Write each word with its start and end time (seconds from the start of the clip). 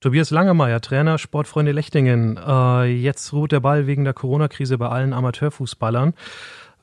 Tobias 0.00 0.30
Langemeyer, 0.30 0.80
Trainer 0.80 1.18
Sportfreunde 1.18 1.72
Lechtingen. 1.72 2.38
Äh, 2.38 2.86
jetzt 2.86 3.34
ruht 3.34 3.52
der 3.52 3.60
Ball 3.60 3.86
wegen 3.86 4.04
der 4.04 4.14
Corona-Krise 4.14 4.78
bei 4.78 4.88
allen 4.88 5.12
Amateurfußballern. 5.12 6.14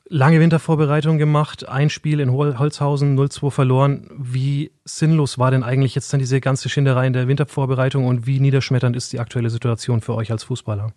Lange 0.08 0.38
Wintervorbereitung 0.38 1.18
gemacht, 1.18 1.68
ein 1.68 1.90
Spiel 1.90 2.20
in 2.20 2.30
Holzhausen 2.32 3.18
0-2 3.18 3.50
verloren. 3.50 4.08
Wie 4.16 4.70
sinnlos 4.84 5.36
war 5.36 5.50
denn 5.50 5.64
eigentlich 5.64 5.96
jetzt 5.96 6.12
dann 6.12 6.20
diese 6.20 6.40
ganze 6.40 6.68
Schinderei 6.68 7.08
in 7.08 7.12
der 7.12 7.26
Wintervorbereitung 7.26 8.06
und 8.06 8.28
wie 8.28 8.38
niederschmetternd 8.38 8.94
ist 8.94 9.12
die 9.12 9.18
aktuelle 9.18 9.50
Situation 9.50 10.00
für 10.00 10.14
euch 10.14 10.30
als 10.30 10.44
Fußballer? 10.44 10.92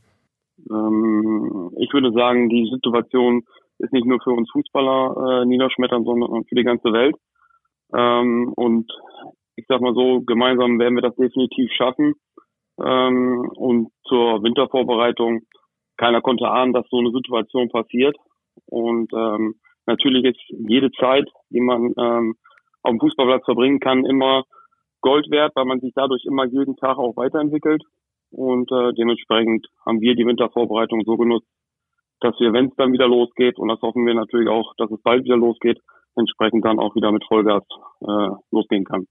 Ähm, 0.69 1.71
ich 1.79 1.91
würde 1.91 2.11
sagen, 2.13 2.49
die 2.49 2.69
Situation 2.71 3.41
ist 3.79 3.93
nicht 3.93 4.05
nur 4.05 4.19
für 4.23 4.31
uns 4.31 4.47
Fußballer 4.51 5.41
äh, 5.41 5.45
niederschmetternd, 5.45 6.05
sondern 6.05 6.43
für 6.45 6.55
die 6.55 6.63
ganze 6.63 6.93
Welt. 6.93 7.15
Ähm, 7.93 8.53
und 8.55 8.85
ich 9.55 9.65
sag 9.67 9.81
mal 9.81 9.93
so, 9.93 10.21
gemeinsam 10.21 10.79
werden 10.79 10.95
wir 10.95 11.01
das 11.01 11.15
definitiv 11.15 11.71
schaffen. 11.73 12.13
Ähm, 12.83 13.49
und 13.55 13.89
zur 14.07 14.43
Wintervorbereitung, 14.43 15.41
keiner 15.97 16.21
konnte 16.21 16.49
ahnen, 16.49 16.73
dass 16.73 16.87
so 16.89 16.99
eine 16.99 17.11
Situation 17.11 17.69
passiert. 17.69 18.15
Und 18.65 19.11
ähm, 19.13 19.55
natürlich 19.85 20.25
ist 20.25 20.39
jede 20.49 20.91
Zeit, 20.91 21.27
die 21.49 21.61
man 21.61 21.93
ähm, 21.97 22.35
auf 22.83 22.91
dem 22.91 22.99
Fußballplatz 22.99 23.45
verbringen 23.45 23.79
kann, 23.79 24.05
immer 24.05 24.43
Gold 25.01 25.29
wert, 25.29 25.53
weil 25.55 25.65
man 25.65 25.79
sich 25.79 25.93
dadurch 25.95 26.23
immer 26.25 26.45
jeden 26.45 26.75
Tag 26.77 26.97
auch 26.97 27.15
weiterentwickelt. 27.17 27.83
Und 28.31 28.71
äh, 28.71 28.93
dementsprechend 28.93 29.67
haben 29.85 29.99
wir 29.99 30.15
die 30.15 30.25
Wintervorbereitung 30.25 31.03
so 31.05 31.17
genutzt, 31.17 31.47
dass 32.21 32.39
wir, 32.39 32.53
wenn 32.53 32.67
es 32.67 32.75
dann 32.77 32.93
wieder 32.93 33.07
losgeht, 33.07 33.57
und 33.57 33.67
das 33.67 33.81
hoffen 33.81 34.05
wir 34.05 34.13
natürlich 34.13 34.47
auch, 34.47 34.73
dass 34.77 34.89
es 34.91 35.01
bald 35.01 35.25
wieder 35.25 35.37
losgeht, 35.37 35.79
entsprechend 36.15 36.63
dann 36.65 36.79
auch 36.79 36.95
wieder 36.95 37.11
mit 37.11 37.25
Vollgas 37.25 37.63
äh, 38.01 38.29
losgehen 38.51 38.85
kann. 38.85 39.05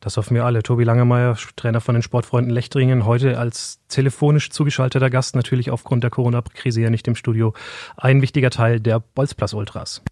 Das 0.00 0.16
hoffen 0.16 0.34
wir 0.36 0.44
alle. 0.44 0.62
Tobi 0.62 0.84
Langemeyer, 0.84 1.36
Trainer 1.56 1.80
von 1.80 1.94
den 1.94 2.02
Sportfreunden 2.02 2.52
Lechtringen, 2.52 3.04
heute 3.04 3.38
als 3.38 3.80
telefonisch 3.88 4.50
zugeschalteter 4.50 5.10
Gast, 5.10 5.34
natürlich 5.34 5.70
aufgrund 5.70 6.04
der 6.04 6.10
Corona-Krise 6.10 6.80
ja 6.80 6.90
nicht 6.90 7.08
im 7.08 7.16
Studio. 7.16 7.52
Ein 7.96 8.22
wichtiger 8.22 8.50
Teil 8.50 8.78
der 8.78 9.00
Bolzplatz 9.00 9.54
Ultras. 9.54 10.02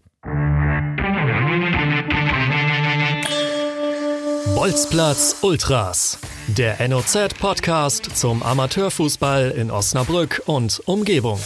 Bolzplatz 4.55 5.37
Ultras, 5.41 6.19
der 6.47 6.85
NOZ-Podcast 6.87 8.17
zum 8.17 8.43
Amateurfußball 8.43 9.51
in 9.51 9.71
Osnabrück 9.71 10.41
und 10.47 10.81
Umgebung. 10.85 11.39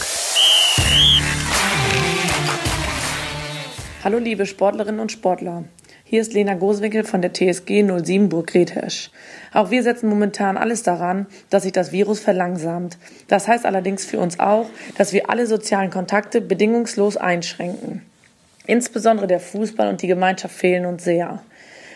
Hallo 4.02 4.18
liebe 4.18 4.46
Sportlerinnen 4.46 5.00
und 5.00 5.12
Sportler. 5.12 5.64
Hier 6.12 6.20
ist 6.20 6.34
Lena 6.34 6.52
Goswinkel 6.52 7.04
von 7.04 7.22
der 7.22 7.32
TSG 7.32 7.84
07 7.84 8.28
Burg 8.28 8.52
Redhirsch. 8.52 9.10
Auch 9.54 9.70
wir 9.70 9.82
setzen 9.82 10.10
momentan 10.10 10.58
alles 10.58 10.82
daran, 10.82 11.24
dass 11.48 11.62
sich 11.62 11.72
das 11.72 11.90
Virus 11.90 12.20
verlangsamt. 12.20 12.98
Das 13.28 13.48
heißt 13.48 13.64
allerdings 13.64 14.04
für 14.04 14.18
uns 14.18 14.38
auch, 14.38 14.66
dass 14.98 15.14
wir 15.14 15.30
alle 15.30 15.46
sozialen 15.46 15.88
Kontakte 15.88 16.42
bedingungslos 16.42 17.16
einschränken. 17.16 18.02
Insbesondere 18.66 19.26
der 19.26 19.40
Fußball 19.40 19.88
und 19.88 20.02
die 20.02 20.06
Gemeinschaft 20.06 20.54
fehlen 20.54 20.84
uns 20.84 21.02
sehr. 21.02 21.42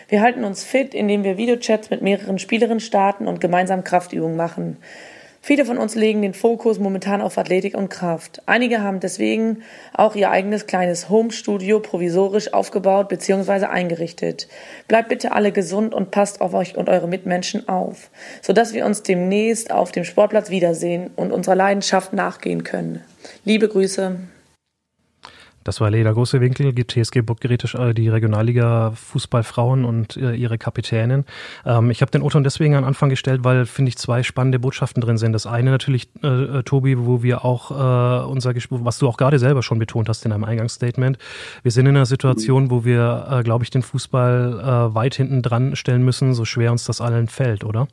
Wir 0.09 0.21
halten 0.21 0.45
uns 0.45 0.63
fit, 0.63 0.95
indem 0.95 1.23
wir 1.23 1.37
Videochats 1.37 1.91
mit 1.91 2.01
mehreren 2.01 2.39
Spielerinnen 2.39 2.79
starten 2.79 3.27
und 3.27 3.39
gemeinsam 3.39 3.83
Kraftübungen 3.83 4.35
machen. 4.35 4.77
Viele 5.47 5.63
von 5.63 5.77
uns 5.77 5.95
legen 5.95 6.21
den 6.21 6.33
Fokus 6.33 6.77
momentan 6.77 7.21
auf 7.21 7.37
Athletik 7.37 7.73
und 7.77 7.87
Kraft. 7.87 8.41
Einige 8.47 8.81
haben 8.81 8.99
deswegen 8.99 9.63
auch 9.93 10.13
ihr 10.13 10.29
eigenes 10.29 10.67
kleines 10.67 11.07
Home-Studio 11.07 11.79
provisorisch 11.79 12.51
aufgebaut 12.51 13.07
bzw. 13.07 13.67
eingerichtet. 13.67 14.49
Bleibt 14.89 15.07
bitte 15.07 15.31
alle 15.31 15.53
gesund 15.53 15.93
und 15.93 16.11
passt 16.11 16.41
auf 16.41 16.53
euch 16.53 16.75
und 16.75 16.89
eure 16.89 17.07
Mitmenschen 17.07 17.69
auf, 17.69 18.09
sodass 18.41 18.73
wir 18.73 18.85
uns 18.85 19.03
demnächst 19.03 19.71
auf 19.71 19.93
dem 19.93 20.03
Sportplatz 20.03 20.49
wiedersehen 20.49 21.11
und 21.15 21.31
unserer 21.31 21.55
Leidenschaft 21.55 22.11
nachgehen 22.11 22.65
können. 22.65 23.01
Liebe 23.45 23.69
Grüße. 23.69 24.17
Das 25.67 25.81
war 25.81 25.91
Leda 25.91 26.13
Großewinkel, 26.13 26.73
TSG 26.73 27.21
Burggerätisch, 27.23 27.75
äh, 27.75 27.93
die 27.93 28.07
Regionalliga 28.07 28.91
Fußballfrauen 28.91 29.83
und 29.83 30.15
äh, 30.15 30.33
ihre 30.33 30.57
Kapitänin. 30.57 31.25
Ähm, 31.65 31.91
ich 31.91 32.01
habe 32.01 32.09
den 32.09 32.21
Oton 32.21 32.45
deswegen 32.45 32.75
an 32.75 32.85
Anfang 32.85 33.09
gestellt, 33.09 33.43
weil, 33.43 33.65
finde 33.65 33.89
ich, 33.89 33.97
zwei 33.97 34.23
spannende 34.23 34.59
Botschaften 34.59 35.01
drin 35.01 35.17
sind. 35.17 35.33
Das 35.33 35.45
eine 35.45 35.69
natürlich, 35.69 36.07
äh, 36.23 36.63
Tobi, 36.63 36.97
wo 37.05 37.21
wir 37.21 37.43
auch 37.43 37.57
unser 38.27 38.53
Gespräch, 38.53 38.79
was 38.83 38.99
du 38.99 39.07
auch 39.07 39.17
gerade 39.17 39.39
selber 39.39 39.61
schon 39.61 39.79
betont 39.79 40.07
hast 40.07 40.23
in 40.23 40.31
deinem 40.31 40.45
Eingangsstatement. 40.45 41.17
Wir 41.63 41.71
sind 41.71 41.85
in 41.85 41.95
einer 41.95 42.05
Situation, 42.05 42.71
wo 42.71 42.85
wir, 42.85 43.41
glaube 43.43 43.63
ich, 43.63 43.69
den 43.69 43.81
Fußball 43.81 44.93
weit 44.93 45.15
hinten 45.15 45.41
dran 45.41 45.75
stellen 45.75 46.03
müssen, 46.05 46.33
so 46.33 46.45
schwer 46.45 46.71
uns 46.71 46.85
das 46.85 47.01
allen 47.01 47.27
fällt, 47.27 47.63
oder? 47.63 47.87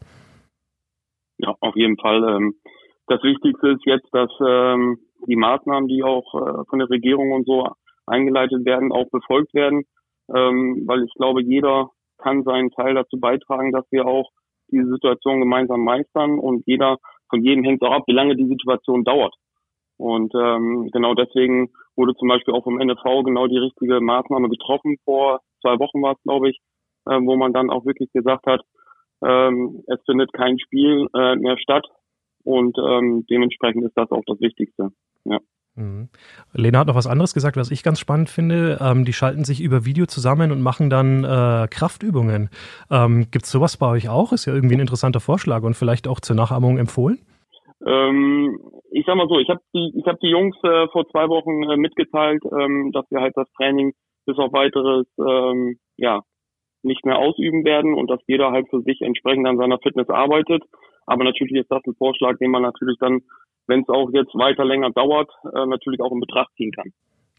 Ja, 1.38 1.54
auf 1.60 1.74
jeden 1.74 1.96
Fall. 1.96 2.22
Ähm, 2.22 2.54
das 3.06 3.22
Wichtigste 3.22 3.68
ist 3.70 3.84
jetzt, 3.84 4.08
dass 4.12 4.30
ähm, 4.40 4.98
die 5.26 5.36
Maßnahmen, 5.36 5.88
die 5.88 6.02
auch 6.02 6.34
äh, 6.34 6.64
von 6.68 6.78
der 6.78 6.90
Regierung 6.90 7.32
und 7.32 7.46
so 7.46 7.68
eingeleitet 8.06 8.64
werden, 8.64 8.92
auch 8.92 9.08
befolgt 9.10 9.54
werden, 9.54 9.84
ähm, 10.34 10.84
weil 10.86 11.04
ich 11.04 11.14
glaube, 11.14 11.42
jeder 11.42 11.90
kann 12.18 12.44
seinen 12.44 12.70
Teil 12.70 12.94
dazu 12.94 13.18
beitragen, 13.18 13.72
dass 13.72 13.84
wir 13.90 14.06
auch 14.06 14.30
diese 14.70 14.88
Situation 14.88 15.40
gemeinsam 15.40 15.84
meistern 15.84 16.38
und 16.38 16.62
jeder 16.66 16.98
von 17.28 17.42
jedem 17.42 17.64
hängt 17.64 17.82
auch 17.82 17.92
ab, 17.92 18.04
wie 18.06 18.12
lange 18.14 18.36
die 18.36 18.46
Situation 18.46 19.04
dauert. 19.04 19.34
Und 19.96 20.32
ähm, 20.34 20.90
genau 20.92 21.14
deswegen 21.14 21.70
wurde 21.96 22.14
zum 22.14 22.28
Beispiel 22.28 22.54
auch 22.54 22.64
vom 22.64 22.78
NFV 22.78 23.22
genau 23.24 23.46
die 23.46 23.58
richtige 23.58 24.00
Maßnahme 24.00 24.48
getroffen. 24.48 24.96
Vor 25.04 25.40
zwei 25.60 25.78
Wochen 25.78 26.02
war 26.02 26.12
es, 26.12 26.22
glaube 26.22 26.50
ich, 26.50 26.58
äh, 27.06 27.20
wo 27.20 27.36
man 27.36 27.52
dann 27.52 27.70
auch 27.70 27.84
wirklich 27.84 28.10
gesagt 28.12 28.46
hat, 28.46 28.62
ähm, 29.24 29.82
es 29.86 30.00
findet 30.04 30.32
kein 30.32 30.58
Spiel 30.58 31.06
äh, 31.14 31.36
mehr 31.36 31.58
statt. 31.58 31.86
Und 32.44 32.76
ähm, 32.78 33.24
dementsprechend 33.30 33.84
ist 33.84 33.96
das 33.96 34.10
auch 34.10 34.22
das 34.26 34.40
Wichtigste. 34.40 34.90
Ja. 35.24 35.38
Mhm. 35.76 36.08
Lena 36.52 36.80
hat 36.80 36.86
noch 36.86 36.94
was 36.94 37.08
anderes 37.08 37.34
gesagt, 37.34 37.56
was 37.56 37.70
ich 37.70 37.82
ganz 37.82 37.98
spannend 37.98 38.30
finde. 38.30 38.78
Ähm, 38.80 39.04
die 39.04 39.12
schalten 39.12 39.44
sich 39.44 39.60
über 39.60 39.84
Video 39.84 40.06
zusammen 40.06 40.52
und 40.52 40.62
machen 40.62 40.88
dann 40.88 41.24
äh, 41.24 41.66
Kraftübungen. 41.68 42.48
Ähm, 42.90 43.26
Gibt 43.30 43.44
es 43.44 43.50
sowas 43.50 43.76
bei 43.76 43.88
euch 43.88 44.08
auch? 44.08 44.32
Ist 44.32 44.46
ja 44.46 44.54
irgendwie 44.54 44.76
ein 44.76 44.80
interessanter 44.80 45.20
Vorschlag 45.20 45.62
und 45.62 45.74
vielleicht 45.74 46.06
auch 46.06 46.20
zur 46.20 46.36
Nachahmung 46.36 46.78
empfohlen? 46.78 47.18
Ähm, 47.84 48.58
ich 48.92 49.04
sag 49.04 49.16
mal 49.16 49.28
so, 49.28 49.38
ich 49.38 49.48
habe 49.48 49.60
die, 49.74 49.92
ich 49.96 50.06
hab 50.06 50.20
die 50.20 50.28
Jungs 50.28 50.56
äh, 50.62 50.86
vor 50.88 51.08
zwei 51.08 51.28
Wochen 51.28 51.64
äh, 51.64 51.76
mitgeteilt, 51.76 52.42
ähm, 52.44 52.92
dass 52.92 53.04
wir 53.10 53.20
halt 53.20 53.36
das 53.36 53.50
Training 53.56 53.92
bis 54.26 54.38
auf 54.38 54.52
weiteres 54.52 55.06
ähm, 55.18 55.76
ja 55.96 56.22
nicht 56.82 57.04
mehr 57.04 57.18
ausüben 57.18 57.64
werden 57.64 57.94
und 57.94 58.08
dass 58.10 58.20
jeder 58.26 58.52
halt 58.52 58.68
für 58.70 58.80
sich 58.82 59.00
entsprechend 59.00 59.46
an 59.48 59.56
seiner 59.56 59.78
Fitness 59.78 60.08
arbeitet. 60.08 60.62
Aber 61.06 61.24
natürlich 61.24 61.56
ist 61.56 61.70
das 61.70 61.82
ein 61.86 61.94
Vorschlag, 61.96 62.38
den 62.38 62.50
man 62.50 62.62
natürlich 62.62 62.96
dann 63.00 63.22
wenn 63.66 63.80
es 63.80 63.88
auch 63.88 64.10
jetzt 64.12 64.34
weiter 64.34 64.64
länger 64.64 64.90
dauert, 64.90 65.30
äh, 65.44 65.66
natürlich 65.66 66.00
auch 66.00 66.12
in 66.12 66.20
Betracht 66.20 66.52
ziehen 66.56 66.72
kann. 66.72 66.92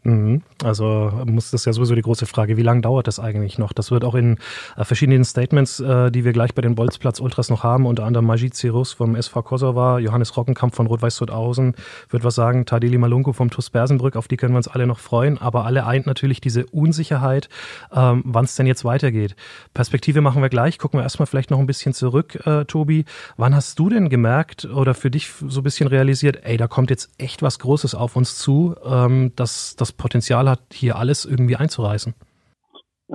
Mhm. 0.05 0.43
Also 0.63 1.11
muss 1.25 1.49
das 1.49 1.65
ja 1.65 1.73
sowieso 1.73 1.95
die 1.95 2.03
große 2.03 2.27
Frage, 2.27 2.57
wie 2.57 2.61
lange 2.61 2.81
dauert 2.81 3.07
das 3.07 3.19
eigentlich 3.19 3.57
noch? 3.57 3.73
Das 3.73 3.89
wird 3.89 4.03
auch 4.03 4.13
in 4.13 4.37
äh, 4.77 4.85
verschiedenen 4.85 5.25
Statements, 5.25 5.79
äh, 5.79 6.11
die 6.11 6.23
wir 6.23 6.31
gleich 6.31 6.53
bei 6.53 6.61
den 6.61 6.75
Bolzplatz 6.75 7.19
Ultras 7.19 7.49
noch 7.49 7.63
haben, 7.63 7.87
unter 7.87 8.05
anderem 8.05 8.27
Majid 8.27 8.53
Zirus 8.53 8.93
vom 8.93 9.15
SV 9.15 9.41
Kosova, 9.41 9.97
Johannes 9.97 10.37
Rockenkamp 10.37 10.75
von 10.75 10.85
Rot-Weiß 10.85 11.15
Sudhausen, 11.15 11.73
wird 12.09 12.23
was 12.23 12.35
sagen, 12.35 12.67
Tadeli 12.67 12.99
Malunko 12.99 13.33
vom 13.33 13.49
TuS 13.49 13.71
Bersenbrück, 13.71 14.15
auf 14.15 14.27
die 14.27 14.37
können 14.37 14.53
wir 14.53 14.57
uns 14.57 14.67
alle 14.67 14.85
noch 14.85 14.99
freuen, 14.99 15.39
aber 15.39 15.65
alle 15.65 15.87
eint 15.87 16.05
natürlich 16.05 16.39
diese 16.39 16.67
Unsicherheit, 16.67 17.49
ähm, 17.91 18.21
wann 18.25 18.45
es 18.45 18.55
denn 18.55 18.67
jetzt 18.67 18.85
weitergeht. 18.85 19.35
Perspektive 19.73 20.21
machen 20.21 20.43
wir 20.43 20.49
gleich, 20.49 20.77
gucken 20.77 20.99
wir 20.99 21.03
erstmal 21.03 21.25
vielleicht 21.25 21.49
noch 21.49 21.57
ein 21.57 21.65
bisschen 21.65 21.95
zurück, 21.95 22.45
äh, 22.45 22.65
Tobi. 22.65 23.05
Wann 23.37 23.55
hast 23.55 23.79
du 23.79 23.89
denn 23.89 24.09
gemerkt 24.09 24.65
oder 24.65 24.93
für 24.93 25.09
dich 25.09 25.31
so 25.47 25.61
ein 25.61 25.63
bisschen 25.63 25.87
realisiert, 25.87 26.41
ey, 26.43 26.57
da 26.57 26.67
kommt 26.67 26.91
jetzt 26.91 27.09
echt 27.17 27.41
was 27.41 27.57
Großes 27.57 27.95
auf 27.95 28.15
uns 28.15 28.37
zu, 28.37 28.75
ähm, 28.85 29.31
dass 29.35 29.75
das 29.75 29.94
Potenzial 29.97 30.49
hat, 30.49 30.59
hier 30.73 30.97
alles 30.97 31.25
irgendwie 31.25 31.55
einzureißen? 31.55 32.13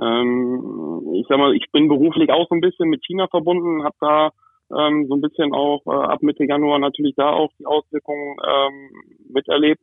Ähm, 0.01 1.13
ich 1.15 1.25
sag 1.27 1.37
mal, 1.37 1.55
ich 1.55 1.65
bin 1.71 1.87
beruflich 1.87 2.29
auch 2.31 2.47
so 2.49 2.55
ein 2.55 2.61
bisschen 2.61 2.89
mit 2.89 3.05
China 3.05 3.27
verbunden, 3.27 3.83
habe 3.83 3.95
da 3.99 4.31
ähm, 4.77 5.07
so 5.07 5.15
ein 5.15 5.21
bisschen 5.21 5.53
auch 5.53 5.81
äh, 5.85 5.91
ab 5.91 6.21
Mitte 6.21 6.45
Januar 6.45 6.79
natürlich 6.79 7.15
da 7.15 7.29
auch 7.29 7.51
die 7.59 7.65
Auswirkungen 7.65 8.37
ähm, 8.47 8.89
miterlebt, 9.33 9.81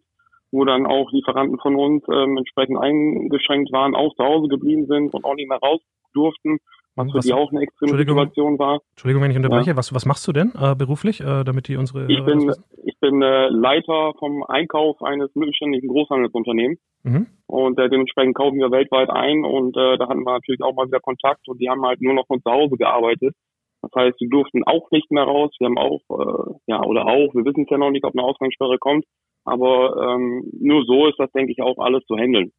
wo 0.50 0.64
dann 0.64 0.86
auch 0.86 1.12
Lieferanten 1.12 1.58
von 1.58 1.76
uns 1.76 2.04
ähm, 2.10 2.38
entsprechend 2.38 2.78
eingeschränkt 2.78 3.70
waren, 3.72 3.94
auch 3.94 4.14
zu 4.16 4.24
Hause 4.24 4.48
geblieben 4.48 4.86
sind 4.86 5.12
und 5.12 5.24
auch 5.24 5.34
nicht 5.34 5.48
mehr 5.48 5.58
raus 5.58 5.80
durften 6.14 6.58
was 6.98 7.12
für 7.12 7.20
die 7.20 7.32
auch 7.32 7.50
eine 7.50 7.62
extreme 7.62 7.96
Situation 7.96 8.58
war. 8.58 8.80
Entschuldigung, 8.90 9.22
wenn 9.22 9.30
ich 9.30 9.36
unterbreche. 9.36 9.70
Ja. 9.70 9.76
Was, 9.76 9.94
was 9.94 10.04
machst 10.06 10.26
du 10.28 10.32
denn 10.32 10.52
äh, 10.58 10.74
beruflich, 10.74 11.20
äh, 11.20 11.44
damit 11.44 11.68
die 11.68 11.76
unsere... 11.76 12.10
Ich 12.10 12.24
bin, 12.24 12.52
ich 12.84 12.98
bin 13.00 13.22
äh, 13.22 13.48
Leiter 13.48 14.12
vom 14.18 14.42
Einkauf 14.44 15.02
eines 15.02 15.34
mittelständigen 15.34 15.88
Großhandelsunternehmens. 15.88 16.80
Mhm. 17.04 17.26
Und 17.46 17.78
äh, 17.78 17.88
dementsprechend 17.88 18.34
kaufen 18.34 18.58
wir 18.58 18.70
weltweit 18.70 19.10
ein 19.10 19.44
und 19.44 19.76
äh, 19.76 19.96
da 19.96 20.08
hatten 20.08 20.24
wir 20.24 20.32
natürlich 20.32 20.62
auch 20.62 20.74
mal 20.74 20.86
wieder 20.86 21.00
Kontakt 21.00 21.48
und 21.48 21.60
die 21.60 21.70
haben 21.70 21.84
halt 21.86 22.02
nur 22.02 22.14
noch 22.14 22.26
von 22.26 22.42
zu 22.42 22.50
Hause 22.50 22.76
gearbeitet. 22.76 23.34
Das 23.82 23.92
heißt, 23.94 24.18
sie 24.18 24.28
durften 24.28 24.64
auch 24.64 24.90
nicht 24.90 25.10
mehr 25.10 25.22
raus. 25.22 25.54
Wir 25.58 25.66
haben 25.66 25.78
auch, 25.78 26.00
äh, 26.10 26.54
ja, 26.66 26.82
oder 26.82 27.06
auch, 27.06 27.32
wir 27.34 27.44
wissen 27.44 27.62
es 27.62 27.70
ja 27.70 27.78
noch 27.78 27.90
nicht, 27.90 28.04
ob 28.04 28.12
eine 28.14 28.24
Ausgangssperre 28.26 28.78
kommt. 28.78 29.04
Aber 29.44 30.14
ähm, 30.14 30.50
nur 30.60 30.84
so 30.84 31.06
ist 31.06 31.18
das, 31.18 31.30
denke 31.32 31.52
ich, 31.52 31.62
auch 31.62 31.78
alles 31.78 32.04
zu 32.06 32.16
handeln. 32.16 32.52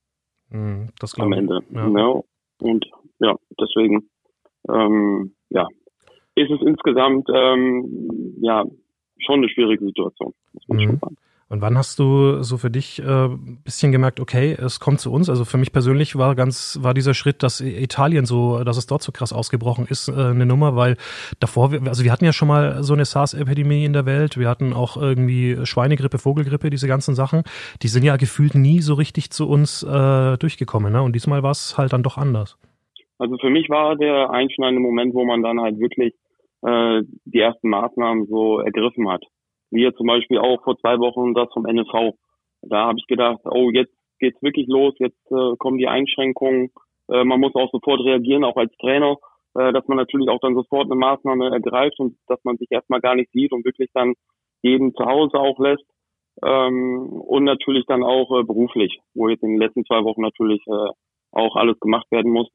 Mhm, 0.49 0.89
das 0.99 1.19
am 1.19 1.33
Ende. 1.33 1.59
Ja. 1.71 1.87
ja. 1.87 2.21
Und 2.61 2.89
ja, 3.19 3.35
deswegen 3.59 4.09
ähm, 4.67 5.33
ja, 5.49 5.67
ist 6.35 6.51
es 6.51 6.61
insgesamt 6.61 7.27
ähm, 7.33 8.35
ja 8.41 8.65
schon 9.19 9.39
eine 9.39 9.49
schwierige 9.49 9.85
Situation, 9.85 10.33
mhm. 10.67 10.99
Und 11.49 11.61
wann 11.61 11.79
hast 11.79 11.97
du 11.97 12.43
so 12.43 12.59
für 12.59 12.69
dich 12.69 13.01
äh, 13.01 13.27
bisschen 13.63 13.91
gemerkt, 13.91 14.19
okay, 14.19 14.53
es 14.53 14.79
kommt 14.79 14.99
zu 14.99 15.11
uns? 15.11 15.29
Also 15.29 15.45
für 15.45 15.57
mich 15.57 15.71
persönlich 15.71 16.15
war 16.15 16.35
ganz, 16.35 16.77
war 16.83 16.93
dieser 16.93 17.15
Schritt, 17.15 17.41
dass 17.41 17.59
Italien 17.59 18.27
so, 18.27 18.63
dass 18.63 18.77
es 18.77 18.85
dort 18.85 19.01
so 19.01 19.11
krass 19.11 19.33
ausgebrochen 19.33 19.87
ist, 19.87 20.09
äh, 20.09 20.13
eine 20.13 20.45
Nummer, 20.45 20.75
weil 20.75 20.95
davor, 21.39 21.73
also 21.87 22.03
wir 22.03 22.11
hatten 22.11 22.25
ja 22.25 22.33
schon 22.33 22.47
mal 22.47 22.83
so 22.83 22.93
eine 22.93 23.03
SARS-Epidemie 23.03 23.83
in 23.83 23.93
der 23.93 24.05
Welt, 24.05 24.37
wir 24.37 24.47
hatten 24.47 24.73
auch 24.73 24.95
irgendwie 24.95 25.57
Schweinegrippe, 25.63 26.19
Vogelgrippe, 26.19 26.69
diese 26.69 26.87
ganzen 26.87 27.15
Sachen, 27.15 27.41
die 27.81 27.87
sind 27.87 28.03
ja 28.03 28.17
gefühlt 28.17 28.53
nie 28.53 28.81
so 28.81 28.93
richtig 28.93 29.31
zu 29.31 29.49
uns 29.49 29.81
äh, 29.81 30.37
durchgekommen, 30.37 30.93
ne? 30.93 31.01
Und 31.01 31.13
diesmal 31.13 31.41
war 31.41 31.51
es 31.51 31.79
halt 31.79 31.93
dann 31.93 32.03
doch 32.03 32.19
anders. 32.19 32.59
Also 33.19 33.37
für 33.37 33.49
mich 33.49 33.69
war 33.69 33.95
der 33.97 34.31
einschneidende 34.31 34.81
Moment, 34.81 35.13
wo 35.13 35.25
man 35.25 35.43
dann 35.43 35.59
halt 35.61 35.77
wirklich 35.77 36.13
äh, 36.61 37.03
die 37.25 37.39
ersten 37.39 37.69
Maßnahmen 37.69 38.25
so 38.27 38.59
ergriffen 38.59 39.09
hat. 39.09 39.23
Wie 39.71 39.83
jetzt 39.83 39.97
zum 39.97 40.07
Beispiel 40.07 40.39
auch 40.39 40.63
vor 40.63 40.77
zwei 40.79 40.97
Wochen 40.99 41.33
das 41.33 41.49
vom 41.53 41.63
NFV. 41.63 42.15
Da 42.61 42.87
habe 42.87 42.97
ich 42.97 43.07
gedacht, 43.07 43.39
oh, 43.43 43.69
jetzt 43.71 43.93
geht's 44.19 44.41
wirklich 44.41 44.67
los, 44.67 44.93
jetzt 44.99 45.31
äh, 45.31 45.55
kommen 45.57 45.77
die 45.77 45.87
Einschränkungen. 45.87 46.71
Äh, 47.09 47.23
man 47.25 47.39
muss 47.39 47.55
auch 47.55 47.69
sofort 47.71 48.01
reagieren, 48.01 48.43
auch 48.43 48.57
als 48.57 48.75
Trainer, 48.77 49.17
äh, 49.55 49.73
dass 49.73 49.87
man 49.87 49.97
natürlich 49.97 50.29
auch 50.29 50.39
dann 50.39 50.55
sofort 50.55 50.85
eine 50.85 50.95
Maßnahme 50.95 51.51
ergreift 51.51 51.99
und 51.99 52.17
dass 52.27 52.43
man 52.43 52.57
sich 52.57 52.71
erstmal 52.71 53.01
gar 53.01 53.15
nicht 53.15 53.31
sieht 53.31 53.51
und 53.51 53.65
wirklich 53.65 53.89
dann 53.93 54.13
jeden 54.61 54.93
zu 54.93 55.05
Hause 55.05 55.37
auch 55.37 55.59
lässt. 55.59 55.85
Ähm, 56.43 57.07
und 57.09 57.43
natürlich 57.43 57.85
dann 57.85 58.03
auch 58.03 58.31
äh, 58.39 58.43
beruflich, 58.43 58.99
wo 59.13 59.27
jetzt 59.27 59.43
in 59.43 59.51
den 59.51 59.59
letzten 59.59 59.85
zwei 59.85 60.03
Wochen 60.03 60.21
natürlich 60.21 60.61
äh, 60.67 60.91
auch 61.31 61.55
alles 61.55 61.79
gemacht 61.79 62.07
werden 62.11 62.31
muss, 62.31 62.49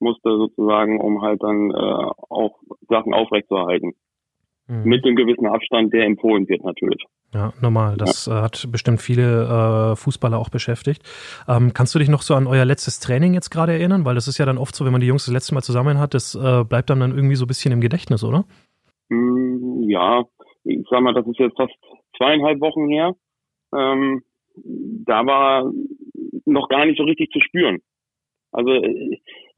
musste 0.00 0.30
sozusagen, 0.36 1.00
um 1.00 1.22
halt 1.22 1.42
dann 1.42 1.70
äh, 1.70 2.10
auch 2.28 2.58
Sachen 2.88 3.14
aufrechtzuerhalten. 3.14 3.94
Mhm. 4.68 4.84
Mit 4.84 5.04
dem 5.04 5.16
gewissen 5.16 5.46
Abstand, 5.46 5.92
der 5.92 6.04
empfohlen 6.04 6.48
wird 6.48 6.62
natürlich. 6.62 7.02
Ja, 7.34 7.52
normal. 7.60 7.96
Das 7.96 8.26
ja. 8.26 8.38
Äh, 8.38 8.42
hat 8.42 8.68
bestimmt 8.70 9.00
viele 9.00 9.92
äh, 9.92 9.96
Fußballer 9.96 10.38
auch 10.38 10.50
beschäftigt. 10.50 11.02
Ähm, 11.48 11.72
kannst 11.74 11.94
du 11.94 11.98
dich 11.98 12.08
noch 12.08 12.22
so 12.22 12.34
an 12.34 12.46
euer 12.46 12.64
letztes 12.64 13.00
Training 13.00 13.34
jetzt 13.34 13.50
gerade 13.50 13.72
erinnern? 13.72 14.04
Weil 14.04 14.14
das 14.14 14.28
ist 14.28 14.38
ja 14.38 14.46
dann 14.46 14.58
oft 14.58 14.74
so, 14.74 14.84
wenn 14.84 14.92
man 14.92 15.00
die 15.00 15.06
Jungs 15.06 15.24
das 15.24 15.34
letzte 15.34 15.54
Mal 15.54 15.62
zusammen 15.62 15.98
hat, 15.98 16.14
das 16.14 16.34
äh, 16.34 16.64
bleibt 16.64 16.90
dann, 16.90 17.00
dann 17.00 17.14
irgendwie 17.14 17.36
so 17.36 17.44
ein 17.44 17.48
bisschen 17.48 17.72
im 17.72 17.80
Gedächtnis, 17.80 18.24
oder? 18.24 18.44
Mm, 19.08 19.88
ja, 19.88 20.24
ich 20.64 20.84
sag 20.90 21.00
mal, 21.00 21.14
das 21.14 21.26
ist 21.26 21.38
jetzt 21.38 21.56
fast 21.56 21.74
zweieinhalb 22.16 22.60
Wochen 22.60 22.88
her. 22.88 23.14
Ähm, 23.74 24.22
da 24.64 25.24
war 25.24 25.70
noch 26.44 26.68
gar 26.68 26.84
nicht 26.86 26.98
so 26.98 27.04
richtig 27.04 27.30
zu 27.30 27.40
spüren. 27.40 27.78
Also 28.52 28.70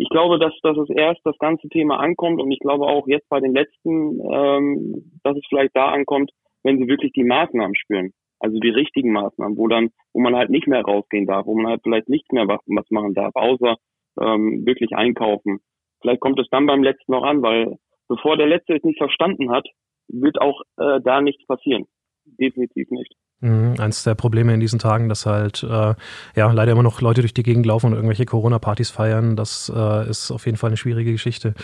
ich 0.01 0.09
glaube, 0.09 0.39
dass, 0.39 0.55
dass 0.63 0.79
es 0.79 0.89
erst 0.89 1.21
das 1.25 1.37
ganze 1.39 1.69
Thema 1.69 2.01
ankommt 2.01 2.41
und 2.41 2.51
ich 2.51 2.61
glaube 2.61 2.87
auch 2.87 3.07
jetzt 3.07 3.29
bei 3.29 3.39
den 3.39 3.53
letzten, 3.53 4.19
ähm, 4.33 5.13
dass 5.23 5.37
es 5.37 5.45
vielleicht 5.47 5.77
da 5.77 5.89
ankommt, 5.91 6.31
wenn 6.63 6.79
sie 6.79 6.89
wirklich 6.89 7.13
die 7.13 7.23
Maßnahmen 7.23 7.77
spüren. 7.77 8.13
Also 8.39 8.59
die 8.59 8.71
richtigen 8.71 9.13
Maßnahmen, 9.13 9.59
wo 9.59 9.69
dann, 9.69 9.91
wo 10.15 10.21
man 10.21 10.37
halt 10.37 10.49
nicht 10.49 10.67
mehr 10.67 10.81
rausgehen 10.81 11.27
darf, 11.27 11.45
wo 11.45 11.55
man 11.55 11.73
halt 11.73 11.83
vielleicht 11.83 12.09
nicht 12.09 12.33
mehr 12.33 12.49
was, 12.49 12.61
was 12.65 12.91
machen 12.91 13.13
darf, 13.13 13.33
außer 13.35 13.77
ähm, 14.19 14.65
wirklich 14.65 14.97
einkaufen. 14.97 15.59
Vielleicht 16.01 16.21
kommt 16.21 16.41
es 16.41 16.49
dann 16.51 16.65
beim 16.65 16.83
letzten 16.83 17.13
noch 17.13 17.23
an, 17.23 17.43
weil 17.43 17.77
bevor 18.09 18.39
der 18.39 18.47
letzte 18.47 18.77
es 18.77 18.83
nicht 18.83 18.97
verstanden 18.97 19.51
hat, 19.51 19.69
wird 20.09 20.41
auch 20.41 20.63
äh, 20.79 21.01
da 21.05 21.21
nichts 21.21 21.45
passieren. 21.47 21.85
Definitiv 22.25 22.91
nicht. 22.91 23.13
Mhm, 23.43 23.77
eins 23.79 24.05
der 24.05 24.15
Probleme 24.15 24.53
in 24.53 24.61
diesen 24.61 24.79
Tagen, 24.79 25.09
dass 25.09 25.25
halt 25.25 25.63
äh, 25.63 25.95
ja 26.37 26.53
leider 26.53 26.73
immer 26.73 26.83
noch 26.83 27.01
Leute 27.01 27.23
durch 27.23 27.33
die 27.33 27.43
Gegend 27.43 27.65
laufen 27.65 27.87
und 27.87 27.95
irgendwelche 27.95 28.27
Corona-Partys 28.27 28.91
feiern. 28.91 29.35
Das 29.35 29.73
äh, 29.75 30.11
ist 30.11 30.31
auf 30.31 30.45
jeden 30.45 30.59
Fall 30.59 30.69
eine 30.69 30.77
schwierige 30.77 31.13
Geschichte. 31.13 31.55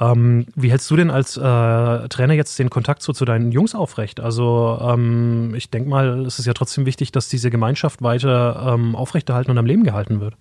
Ähm, 0.00 0.46
wie 0.56 0.72
hältst 0.72 0.90
du 0.90 0.96
denn 0.96 1.10
als 1.10 1.36
äh, 1.36 2.08
Trainer 2.08 2.34
jetzt 2.34 2.58
den 2.58 2.68
Kontakt 2.68 3.02
so 3.02 3.12
zu 3.12 3.24
deinen 3.24 3.52
Jungs 3.52 3.76
aufrecht? 3.76 4.18
Also 4.18 4.76
ähm, 4.82 5.54
ich 5.56 5.70
denke 5.70 5.88
mal, 5.88 6.26
es 6.26 6.40
ist 6.40 6.46
ja 6.46 6.52
trotzdem 6.52 6.84
wichtig, 6.84 7.12
dass 7.12 7.28
diese 7.28 7.50
Gemeinschaft 7.50 8.02
weiter 8.02 8.74
ähm, 8.74 8.96
aufrechterhalten 8.96 9.52
und 9.52 9.58
am 9.58 9.66
Leben 9.66 9.84
gehalten 9.84 10.20
wird. 10.20 10.34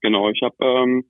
Genau, 0.00 0.30
ich 0.30 0.42
habe 0.42 0.56
ähm, 0.60 1.04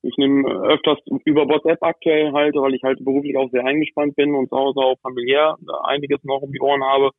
ich 0.00 0.16
nehme 0.16 0.48
öfters 0.48 0.98
über 1.26 1.46
WhatsApp 1.48 1.82
aktuell 1.82 2.32
halt, 2.32 2.54
weil 2.54 2.72
ich 2.72 2.82
halt 2.82 3.04
beruflich 3.04 3.36
auch 3.36 3.50
sehr 3.50 3.66
eingespannt 3.66 4.16
bin 4.16 4.34
und 4.34 4.48
zu 4.48 4.56
Hause 4.56 4.80
auch 4.80 4.98
familiär 5.02 5.56
einiges 5.84 6.24
noch 6.24 6.40
um 6.40 6.52
die 6.52 6.60
Ohren 6.60 6.82
habe 6.82 7.10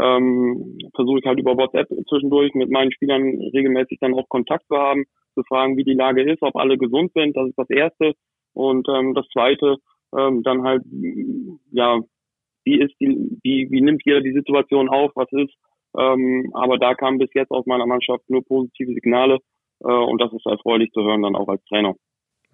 ähm, 0.00 0.78
versuche 0.94 1.18
ich 1.20 1.26
halt 1.26 1.38
über 1.38 1.56
WhatsApp 1.56 1.88
zwischendurch 2.08 2.54
mit 2.54 2.70
meinen 2.70 2.92
Spielern 2.92 3.22
regelmäßig 3.52 3.98
dann 4.00 4.14
auch 4.14 4.28
Kontakt 4.28 4.66
zu 4.68 4.76
haben, 4.76 5.04
zu 5.34 5.42
fragen, 5.44 5.76
wie 5.76 5.84
die 5.84 5.94
Lage 5.94 6.22
ist, 6.22 6.42
ob 6.42 6.56
alle 6.56 6.78
gesund 6.78 7.12
sind. 7.14 7.36
Das 7.36 7.48
ist 7.48 7.58
das 7.58 7.70
Erste. 7.70 8.12
Und 8.54 8.88
ähm, 8.88 9.14
das 9.14 9.26
Zweite, 9.28 9.76
ähm, 10.16 10.42
dann 10.42 10.62
halt, 10.62 10.82
ja, 11.72 12.00
wie 12.64 12.80
ist 12.80 12.94
die, 13.00 13.38
wie, 13.42 13.68
wie 13.70 13.80
nimmt 13.80 14.02
jeder 14.04 14.20
die 14.20 14.32
Situation 14.32 14.88
auf, 14.88 15.12
was 15.14 15.30
ist. 15.32 15.54
Ähm, 15.98 16.50
aber 16.54 16.78
da 16.78 16.94
kam 16.94 17.18
bis 17.18 17.30
jetzt 17.34 17.50
aus 17.50 17.66
meiner 17.66 17.86
Mannschaft 17.86 18.28
nur 18.28 18.44
positive 18.44 18.92
Signale 18.92 19.38
äh, 19.80 19.92
und 19.92 20.20
das 20.20 20.32
ist 20.32 20.46
erfreulich 20.46 20.90
zu 20.92 21.02
hören 21.02 21.22
dann 21.22 21.36
auch 21.36 21.48
als 21.48 21.62
Trainer. 21.64 21.94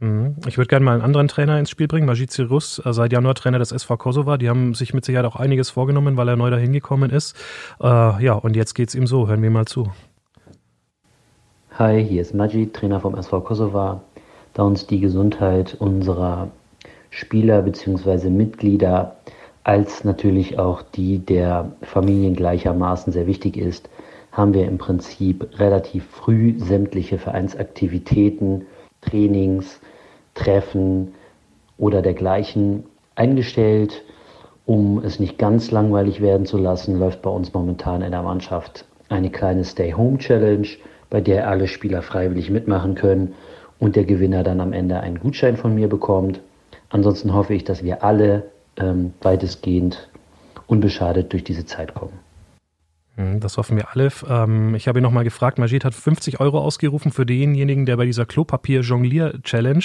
Mhm. 0.00 0.36
Ich 0.46 0.58
würde 0.58 0.68
gerne 0.68 0.84
mal 0.84 0.92
einen 0.92 1.02
anderen 1.02 1.28
Trainer 1.28 1.58
ins 1.58 1.70
Spiel 1.70 1.88
bringen, 1.88 2.06
Majid 2.06 2.30
Sirus, 2.30 2.80
äh, 2.84 2.92
seit 2.92 3.12
Januar 3.12 3.34
Trainer 3.34 3.58
des 3.58 3.72
SV 3.72 3.96
Kosova. 3.96 4.36
Die 4.36 4.48
haben 4.48 4.74
sich 4.74 4.94
mit 4.94 5.04
Sicherheit 5.04 5.26
auch 5.26 5.36
einiges 5.36 5.70
vorgenommen, 5.70 6.16
weil 6.16 6.28
er 6.28 6.36
neu 6.36 6.50
dahin 6.50 6.72
gekommen 6.72 7.10
ist. 7.10 7.36
Äh, 7.80 7.86
ja, 7.86 8.34
und 8.34 8.54
jetzt 8.54 8.74
geht 8.74 8.90
es 8.90 8.94
ihm 8.94 9.06
so. 9.06 9.28
Hören 9.28 9.42
wir 9.42 9.50
mal 9.50 9.66
zu. 9.66 9.90
Hi, 11.78 12.04
hier 12.04 12.22
ist 12.22 12.34
Majid, 12.34 12.74
Trainer 12.74 13.00
vom 13.00 13.14
SV 13.16 13.40
Kosova. 13.40 14.02
Da 14.54 14.62
uns 14.62 14.86
die 14.86 15.00
Gesundheit 15.00 15.76
unserer 15.78 16.48
Spieler 17.10 17.62
bzw. 17.62 18.30
Mitglieder 18.30 19.16
als 19.64 20.02
natürlich 20.02 20.58
auch 20.58 20.82
die 20.82 21.18
der 21.18 21.72
Familien 21.82 22.34
gleichermaßen 22.34 23.12
sehr 23.12 23.26
wichtig 23.26 23.56
ist, 23.56 23.90
haben 24.32 24.54
wir 24.54 24.66
im 24.66 24.78
Prinzip 24.78 25.46
relativ 25.58 26.06
früh 26.06 26.58
sämtliche 26.58 27.18
Vereinsaktivitäten, 27.18 28.66
Trainings, 29.08 29.80
Treffen 30.34 31.14
oder 31.76 32.02
dergleichen 32.02 32.84
eingestellt. 33.14 34.02
Um 34.66 35.02
es 35.02 35.18
nicht 35.18 35.38
ganz 35.38 35.70
langweilig 35.70 36.20
werden 36.20 36.44
zu 36.46 36.58
lassen, 36.58 36.98
läuft 36.98 37.22
bei 37.22 37.30
uns 37.30 37.54
momentan 37.54 38.02
in 38.02 38.10
der 38.10 38.22
Mannschaft 38.22 38.84
eine 39.08 39.30
kleine 39.30 39.64
Stay-Home-Challenge, 39.64 40.68
bei 41.08 41.20
der 41.20 41.48
alle 41.48 41.68
Spieler 41.68 42.02
freiwillig 42.02 42.50
mitmachen 42.50 42.94
können 42.94 43.34
und 43.78 43.96
der 43.96 44.04
Gewinner 44.04 44.42
dann 44.42 44.60
am 44.60 44.72
Ende 44.72 45.00
einen 45.00 45.20
Gutschein 45.20 45.56
von 45.56 45.74
mir 45.74 45.88
bekommt. 45.88 46.40
Ansonsten 46.90 47.32
hoffe 47.32 47.54
ich, 47.54 47.64
dass 47.64 47.82
wir 47.82 48.04
alle 48.04 48.50
ähm, 48.76 49.14
weitestgehend 49.22 50.08
unbeschadet 50.66 51.32
durch 51.32 51.44
diese 51.44 51.64
Zeit 51.64 51.94
kommen. 51.94 52.27
Hm, 53.18 53.40
das 53.40 53.58
hoffen 53.58 53.76
wir 53.76 53.88
alle. 53.90 54.10
Ähm, 54.30 54.76
ich 54.76 54.86
habe 54.86 55.00
ihn 55.00 55.02
nochmal 55.02 55.24
gefragt, 55.24 55.58
Majid 55.58 55.84
hat 55.84 55.92
50 55.92 56.40
Euro 56.40 56.60
ausgerufen 56.60 57.10
für 57.10 57.26
denjenigen, 57.26 57.84
der 57.84 57.96
bei 57.96 58.04
dieser 58.04 58.26
Klopapier-Jonglier-Challenge 58.26 59.84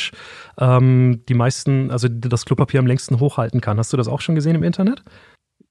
ähm, 0.59 1.23
die 1.27 1.33
meisten, 1.33 1.89
also 1.89 2.07
das 2.09 2.45
Klopapier 2.45 2.79
am 2.79 2.85
längsten 2.85 3.19
hochhalten 3.19 3.59
kann. 3.59 3.79
Hast 3.79 3.91
du 3.91 3.97
das 3.97 4.07
auch 4.07 4.21
schon 4.21 4.35
gesehen 4.35 4.55
im 4.55 4.61
Internet? 4.61 5.03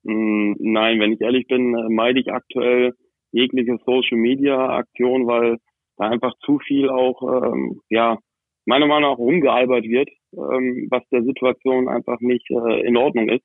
Hm, 0.05 0.57
nein, 0.59 0.99
wenn 0.99 1.13
ich 1.13 1.21
ehrlich 1.21 1.47
bin, 1.47 1.73
äh, 1.77 1.89
meide 1.89 2.19
ich 2.19 2.33
aktuell 2.33 2.95
jegliche 3.31 3.79
Social-Media-Aktion, 3.87 5.29
weil 5.29 5.59
da 5.99 6.09
einfach 6.09 6.33
zu 6.45 6.59
viel 6.59 6.91
auch, 6.91 7.23
ähm, 7.23 7.81
ja, 7.89 8.19
meiner 8.67 8.87
Meinung 8.87 9.11
nach 9.11 9.19
rumgealbert 9.19 9.85
wird, 9.85 10.09
was 10.33 11.03
der 11.11 11.23
Situation 11.25 11.89
einfach 11.89 12.21
nicht 12.21 12.49
äh, 12.51 12.87
in 12.87 12.97
Ordnung 12.97 13.29
ist. 13.29 13.45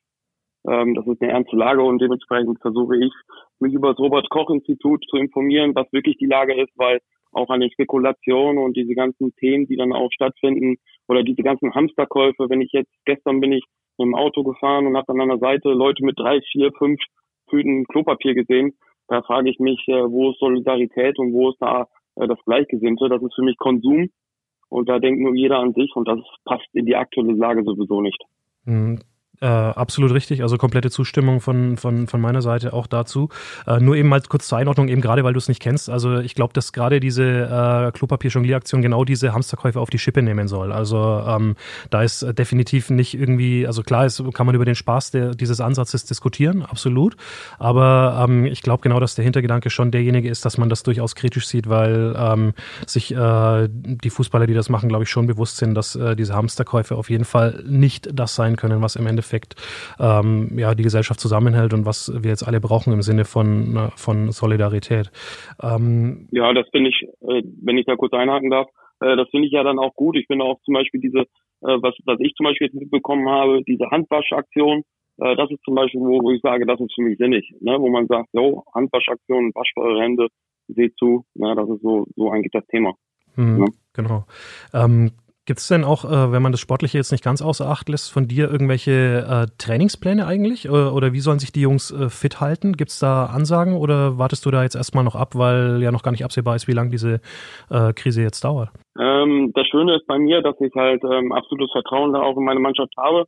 Ähm, 0.68 0.96
das 0.96 1.08
ist 1.08 1.22
eine 1.22 1.32
ernste 1.32 1.56
Lage 1.56 1.82
und 1.82 2.02
dementsprechend 2.02 2.60
versuche 2.62 2.98
ich, 2.98 3.14
mich 3.60 3.74
über 3.74 3.90
das 3.90 4.00
Robert-Koch-Institut 4.00 5.06
zu 5.10 5.18
informieren, 5.18 5.74
was 5.74 5.92
wirklich 5.92 6.18
die 6.18 6.28
Lage 6.28 6.54
ist, 6.54 6.72
weil 6.76 7.00
auch 7.32 7.50
an 7.50 7.60
den 7.60 7.72
Spekulationen 7.72 8.58
und 8.58 8.76
diese 8.76 8.94
ganzen 8.94 9.34
Themen, 9.36 9.68
die 9.68 9.76
dann 9.76 9.94
auch 9.94 10.12
stattfinden 10.12 10.78
oder 11.08 11.24
diese 11.24 11.44
ganzen 11.44 11.74
Hamsterkäufe, 11.74 12.50
wenn 12.50 12.62
ich 12.62 12.72
jetzt, 12.72 12.92
gestern 13.06 13.40
bin 13.40 13.52
ich 13.52 13.64
dem 14.00 14.16
Auto 14.16 14.44
gefahren 14.44 14.86
und 14.86 14.96
habe 14.96 15.12
an 15.12 15.22
einer 15.22 15.40
Seite 15.40 15.70
Leute 15.70 16.04
mit 16.04 16.20
drei, 16.20 16.40
vier, 16.52 16.72
fünf 16.78 17.00
Tüten 17.50 17.86
Klopapier 17.86 18.36
gesehen, 18.36 18.74
da 19.08 19.22
frage 19.22 19.50
ich 19.50 19.60
mich, 19.60 19.84
äh, 19.88 20.04
wo 20.10 20.32
ist 20.32 20.40
Solidarität 20.40 21.18
und 21.18 21.34
wo 21.34 21.50
ist 21.50 21.62
da 21.62 21.88
äh, 22.16 22.28
das 22.28 22.38
Gleichgesinnte? 22.46 23.10
Das 23.10 23.22
ist 23.22 23.34
für 23.36 23.44
mich 23.44 23.58
Konsum 23.58 24.10
und 24.70 24.90
da 24.90 25.00
denkt 25.00 25.22
nur 25.22 25.34
jeder 25.34 25.60
an 25.60 25.74
sich 25.74 25.96
und 25.96 26.08
das 26.08 26.20
passt 26.44 26.68
in 26.74 26.86
die 26.86 26.96
aktuelle 26.96 27.34
Lage 27.34 27.64
sowieso 27.64 28.02
nicht. 28.02 28.22
Äh, 29.40 29.46
absolut 29.46 30.14
richtig, 30.14 30.42
also 30.42 30.58
komplette 30.58 30.90
Zustimmung 30.90 31.42
von, 31.42 31.78
von, 31.78 32.08
von 32.08 32.20
meiner 32.20 32.42
Seite 32.42 32.74
auch 32.74 32.88
dazu. 32.88 33.30
Äh, 33.68 33.80
nur 33.80 33.96
eben 33.96 34.10
mal 34.10 34.20
kurz 34.28 34.48
zur 34.48 34.58
Einordnung, 34.58 34.88
eben 34.88 35.00
gerade 35.00 35.24
weil 35.24 35.34
du 35.34 35.38
es 35.38 35.48
nicht 35.48 35.62
kennst. 35.62 35.92
Also 35.92 36.18
ich 36.18 36.34
glaube, 36.34 36.54
dass 36.54 36.74
gerade 36.74 37.00
diese 37.00 37.24
äh, 37.24 37.92
Klopapier-Jonglier-Aktion 37.92 38.82
genau 38.82 39.06
diese 39.06 39.34
Hamsterkäufe 39.34 39.80
auf 39.80 39.92
die 39.92 40.00
Schippe 40.00 40.24
nehmen 40.24 40.48
soll. 40.48 40.72
Also 40.72 41.24
ähm, 41.28 41.56
da 41.92 42.02
ist 42.02 42.26
definitiv 42.36 42.90
nicht 42.90 43.14
irgendwie, 43.14 43.68
also 43.68 43.84
klar 43.84 44.08
ist, 44.08 44.24
kann 44.34 44.48
man 44.48 44.56
über 44.56 44.66
den 44.66 44.74
Spaß 44.74 45.12
der, 45.12 45.36
dieses 45.36 45.62
Ansatzes 45.62 46.06
diskutieren, 46.06 46.64
absolut. 46.64 47.16
Aber 47.60 48.26
ähm, 48.28 48.46
ich 48.46 48.64
glaube 48.64 48.82
genau, 48.82 49.00
dass 49.00 49.14
der 49.14 49.24
Hintergedanke 49.24 49.70
schon 49.70 49.92
derjenige 49.92 50.30
ist, 50.30 50.46
dass 50.46 50.58
man 50.58 50.68
das 50.68 50.82
durchaus 50.82 51.14
kritisch 51.14 51.48
sieht, 51.48 51.70
weil 51.70 52.16
ähm, 52.18 52.54
sich 52.88 53.14
äh, 53.14 53.70
die 53.70 54.10
Fußballer, 54.10 54.48
die 54.48 54.56
das 54.56 54.70
machen, 54.70 54.90
glaube 54.90 55.04
ich, 55.04 55.12
schon 55.12 55.28
bewusst 55.28 55.58
sind, 55.58 55.76
dass 55.76 55.96
äh, 55.96 56.16
diese 56.16 56.34
Hamsterkäufe 56.34 56.96
auf 56.96 57.12
jeden 57.12 57.26
Fall 57.26 57.64
nicht 57.68 58.10
das 58.12 58.34
sein 58.34 58.56
können, 58.56 58.82
was 58.82 58.96
im 58.96 59.06
Endeffekt 59.06 59.27
Endeffekt 59.28 59.56
ähm, 60.00 60.58
ja, 60.58 60.74
die 60.76 60.84
Gesellschaft 60.84 61.20
zusammenhält 61.20 61.74
und 61.74 61.86
was 61.86 62.12
wir 62.24 62.30
jetzt 62.30 62.48
alle 62.48 62.60
brauchen 62.60 62.94
im 62.94 63.02
Sinne 63.02 63.26
von, 63.26 63.92
von 63.96 64.32
Solidarität. 64.32 65.12
Ähm, 65.62 66.28
ja, 66.32 66.54
das 66.54 66.68
finde 66.72 66.90
ich, 66.90 67.04
äh, 67.22 67.42
wenn 67.62 67.78
ich 67.78 67.86
da 67.86 67.96
kurz 67.96 68.14
einhaken 68.14 68.50
darf, 68.50 68.68
äh, 69.02 69.16
das 69.16 69.30
finde 69.30 69.48
ich 69.48 69.54
ja 69.54 69.64
dann 69.64 69.80
auch 69.80 69.94
gut. 69.94 70.16
Ich 70.16 70.28
finde 70.28 70.46
auch 70.46 70.60
zum 70.64 70.74
Beispiel 70.74 71.02
diese, 71.02 71.20
äh, 71.20 71.78
was, 71.82 71.96
was 72.06 72.20
ich 72.20 72.34
zum 72.36 72.46
Beispiel 72.46 72.68
jetzt 72.68 72.80
mitbekommen 72.80 73.30
habe, 73.30 73.62
diese 73.68 73.90
Handwaschaktion, 73.92 74.84
äh, 75.20 75.36
das 75.36 75.52
ist 75.52 75.64
zum 75.64 75.76
Beispiel, 75.76 76.02
wo, 76.02 76.22
wo 76.24 76.32
ich 76.32 76.42
sage, 76.42 76.66
das 76.66 76.80
ist 76.80 76.94
für 76.96 77.04
mich 77.04 77.18
sinnig, 77.18 77.52
ne? 77.60 77.78
wo 77.80 77.90
man 77.90 78.08
sagt, 78.08 78.30
jo, 78.34 78.64
Handwaschaktion, 78.74 79.52
wascht 79.54 79.78
eure 79.78 80.02
Hände, 80.02 80.28
seht 80.68 80.96
zu, 80.98 81.26
ne? 81.36 81.56
das 81.56 81.70
ist 81.70 81.82
so, 81.82 82.06
so 82.16 82.32
eigentlich 82.32 82.52
das 82.52 82.66
Thema. 82.68 82.94
Mhm, 83.36 83.60
ne? 83.60 83.66
Genau. 83.94 84.26
Ähm, 84.74 85.12
Gibt 85.48 85.62
es 85.62 85.70
denn 85.70 85.86
auch, 85.86 86.04
äh, 86.04 86.34
wenn 86.34 86.42
man 86.42 86.52
das 86.52 86.60
Sportliche 86.60 86.98
jetzt 86.98 87.14
nicht 87.14 87.24
ganz 87.24 87.42
außer 87.42 87.70
Acht 87.70 87.88
lässt, 87.88 88.12
von 88.12 88.28
dir 88.28 88.52
irgendwelche 88.52 88.92
äh, 88.92 89.46
Trainingspläne 89.58 90.28
eigentlich? 90.28 90.70
Oder, 90.70 90.94
oder, 90.94 91.14
wie 91.14 91.22
sollen 91.22 91.40
sich 91.40 91.54
die 91.54 91.62
Jungs 91.62 91.90
äh, 91.90 92.10
fit 92.10 92.42
halten? 92.42 92.74
Gibt 92.74 92.92
es 92.92 93.00
da 93.00 93.28
Ansagen 93.28 93.78
oder 93.78 94.18
wartest 94.18 94.46
du 94.46 94.52
da 94.52 94.64
jetzt 94.64 94.76
erstmal 94.76 95.06
noch 95.06 95.16
ab, 95.16 95.36
weil 95.36 95.82
ja 95.82 95.94
noch 95.94 96.04
gar 96.04 96.12
nicht 96.12 96.26
absehbar 96.26 96.58
ist, 96.58 96.68
wie 96.68 96.74
lange 96.74 96.90
diese 96.90 97.22
äh, 97.70 97.94
Krise 97.94 98.24
jetzt 98.24 98.44
dauert? 98.44 98.72
Ähm, 99.00 99.54
das 99.56 99.66
Schöne 99.68 99.96
ist 99.96 100.06
bei 100.06 100.20
mir, 100.20 100.42
dass 100.42 100.60
ich 100.60 100.74
halt 100.76 101.02
ähm, 101.06 101.32
absolutes 101.32 101.72
Vertrauen 101.72 102.12
da 102.12 102.24
auch 102.24 102.36
in 102.36 102.44
meine 102.44 102.60
Mannschaft 102.60 102.92
habe, 102.98 103.24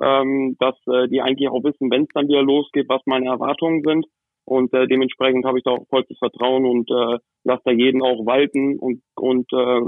ähm, 0.00 0.54
dass 0.60 0.76
äh, 0.86 1.08
die 1.08 1.22
eigentlich 1.22 1.48
auch 1.48 1.64
wissen, 1.64 1.90
wenn 1.90 2.02
es 2.02 2.08
dann 2.14 2.28
wieder 2.28 2.44
losgeht, 2.44 2.88
was 2.88 3.02
meine 3.06 3.26
Erwartungen 3.26 3.82
sind. 3.84 4.06
Und 4.44 4.72
äh, 4.74 4.86
dementsprechend 4.86 5.44
habe 5.44 5.58
ich 5.58 5.64
da 5.64 5.72
auch 5.72 5.88
vollstes 5.88 6.18
Vertrauen 6.18 6.66
und 6.66 6.88
äh, 6.88 7.18
lasse 7.42 7.62
da 7.64 7.72
jeden 7.72 8.00
auch 8.00 8.26
walten 8.26 8.78
und, 8.78 9.02
und 9.16 9.52
äh, 9.52 9.80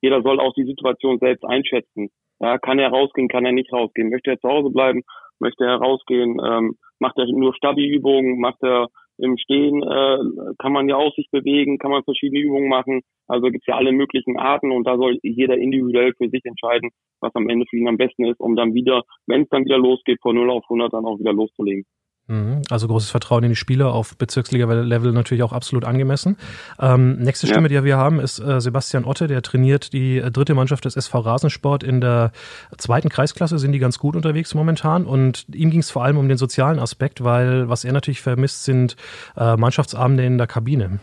jeder 0.00 0.22
soll 0.22 0.40
auch 0.40 0.54
die 0.54 0.64
Situation 0.64 1.18
selbst 1.18 1.44
einschätzen. 1.44 2.10
Ja, 2.40 2.58
kann 2.58 2.78
er 2.78 2.88
rausgehen, 2.88 3.28
kann 3.28 3.44
er 3.44 3.52
nicht 3.52 3.72
rausgehen? 3.72 4.10
Möchte 4.10 4.30
er 4.30 4.40
zu 4.40 4.48
Hause 4.48 4.70
bleiben? 4.70 5.02
Möchte 5.38 5.64
er 5.64 5.76
rausgehen? 5.76 6.40
Ähm, 6.44 6.76
macht 6.98 7.18
er 7.18 7.26
nur 7.26 7.54
Stabi-Übungen? 7.54 8.40
Macht 8.40 8.62
er 8.62 8.88
im 9.18 9.36
Stehen? 9.36 9.82
Äh, 9.82 10.18
kann 10.58 10.72
man 10.72 10.88
ja 10.88 10.96
auch 10.96 11.14
sich 11.14 11.28
bewegen? 11.30 11.78
Kann 11.78 11.90
man 11.90 12.04
verschiedene 12.04 12.40
Übungen 12.40 12.68
machen? 12.68 13.02
Also 13.28 13.48
gibt's 13.48 13.66
ja 13.66 13.76
alle 13.76 13.92
möglichen 13.92 14.38
Arten 14.38 14.72
und 14.72 14.86
da 14.86 14.96
soll 14.96 15.18
jeder 15.22 15.56
individuell 15.56 16.14
für 16.16 16.28
sich 16.28 16.44
entscheiden, 16.44 16.90
was 17.20 17.34
am 17.34 17.48
Ende 17.48 17.66
für 17.68 17.76
ihn 17.76 17.88
am 17.88 17.96
besten 17.96 18.24
ist, 18.24 18.40
um 18.40 18.56
dann 18.56 18.74
wieder, 18.74 19.02
wenn 19.26 19.42
es 19.42 19.48
dann 19.50 19.64
wieder 19.64 19.78
losgeht, 19.78 20.18
von 20.22 20.34
0 20.34 20.50
auf 20.50 20.64
100 20.64 20.92
dann 20.92 21.04
auch 21.04 21.18
wieder 21.18 21.32
loszulegen. 21.32 21.84
Mhm. 22.30 22.62
Also 22.70 22.86
großes 22.86 23.10
Vertrauen 23.10 23.42
in 23.42 23.50
die 23.50 23.56
Spieler 23.56 23.92
auf 23.92 24.16
Bezirksliga-Level 24.16 25.10
natürlich 25.10 25.42
auch 25.42 25.52
absolut 25.52 25.84
angemessen. 25.84 26.36
Ähm, 26.78 27.18
nächste 27.18 27.48
Stimme, 27.48 27.68
ja. 27.68 27.80
die 27.80 27.84
wir 27.84 27.96
haben, 27.96 28.20
ist 28.20 28.38
äh, 28.38 28.60
Sebastian 28.60 29.04
Otte, 29.04 29.26
der 29.26 29.42
trainiert 29.42 29.92
die 29.92 30.18
äh, 30.18 30.30
dritte 30.30 30.54
Mannschaft 30.54 30.84
des 30.84 30.94
SV 30.94 31.18
Rasensport 31.18 31.82
in 31.82 32.00
der 32.00 32.30
zweiten 32.78 33.08
Kreisklasse, 33.08 33.58
sind 33.58 33.72
die 33.72 33.80
ganz 33.80 33.98
gut 33.98 34.14
unterwegs 34.14 34.54
momentan 34.54 35.06
und 35.06 35.44
ihm 35.52 35.70
ging 35.70 35.80
es 35.80 35.90
vor 35.90 36.04
allem 36.04 36.18
um 36.18 36.28
den 36.28 36.38
sozialen 36.38 36.78
Aspekt, 36.78 37.24
weil 37.24 37.68
was 37.68 37.84
er 37.84 37.92
natürlich 37.92 38.20
vermisst, 38.20 38.62
sind 38.62 38.94
äh, 39.36 39.56
Mannschaftsabende 39.56 40.24
in 40.24 40.38
der 40.38 40.46
Kabine. 40.46 41.00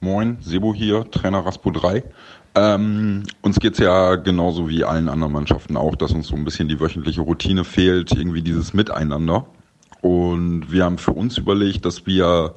Moin, 0.00 0.38
Sebo 0.40 0.72
hier, 0.72 1.10
Trainer 1.10 1.44
Raspo 1.44 1.70
3. 1.70 2.02
Ähm, 2.54 3.24
uns 3.42 3.60
geht's 3.60 3.78
ja 3.78 4.14
genauso 4.14 4.70
wie 4.70 4.84
allen 4.84 5.10
anderen 5.10 5.34
Mannschaften 5.34 5.76
auch, 5.76 5.96
dass 5.96 6.12
uns 6.12 6.28
so 6.28 6.34
ein 6.34 6.44
bisschen 6.44 6.68
die 6.68 6.80
wöchentliche 6.80 7.20
Routine 7.20 7.64
fehlt, 7.64 8.12
irgendwie 8.12 8.40
dieses 8.40 8.72
Miteinander. 8.72 9.44
Und 10.02 10.72
wir 10.72 10.84
haben 10.84 10.98
für 10.98 11.12
uns 11.12 11.38
überlegt, 11.38 11.84
dass 11.84 12.06
wir 12.06 12.54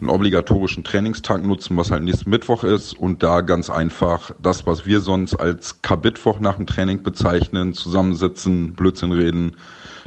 einen 0.00 0.10
obligatorischen 0.10 0.84
Trainingstag 0.84 1.44
nutzen, 1.44 1.76
was 1.76 1.90
halt 1.90 2.04
nächsten 2.04 2.30
Mittwoch 2.30 2.64
ist 2.64 2.92
und 2.94 3.22
da 3.22 3.40
ganz 3.40 3.68
einfach 3.68 4.30
das, 4.40 4.66
was 4.66 4.86
wir 4.86 5.00
sonst 5.00 5.34
als 5.34 5.82
Kabitwoch 5.82 6.40
nach 6.40 6.56
dem 6.56 6.66
Training 6.66 7.02
bezeichnen, 7.02 7.74
zusammensitzen, 7.74 8.74
Blödsinn 8.74 9.12
reden, 9.12 9.56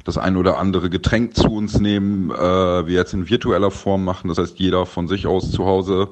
das 0.06 0.18
ein 0.18 0.38
oder 0.38 0.58
andere 0.58 0.90
Getränk 0.90 1.36
zu 1.36 1.50
uns 1.50 1.80
nehmen, 1.80 2.32
äh, 2.32 2.88
wir 2.88 2.94
jetzt 2.94 3.14
in 3.14 3.30
virtueller 3.30 3.72
Form 3.72 4.04
machen. 4.04 4.30
Das 4.30 4.38
heißt, 4.38 4.60
jeder 4.60 4.86
von 4.86 5.08
sich 5.08 5.28
aus 5.28 5.52
zu 5.52 5.66
Hause, 5.66 6.08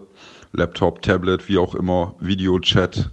Laptop, 0.52 1.02
Tablet, 1.02 1.48
wie 1.48 1.58
auch 1.58 1.76
immer, 1.76 2.16
Videochat, 2.20 3.10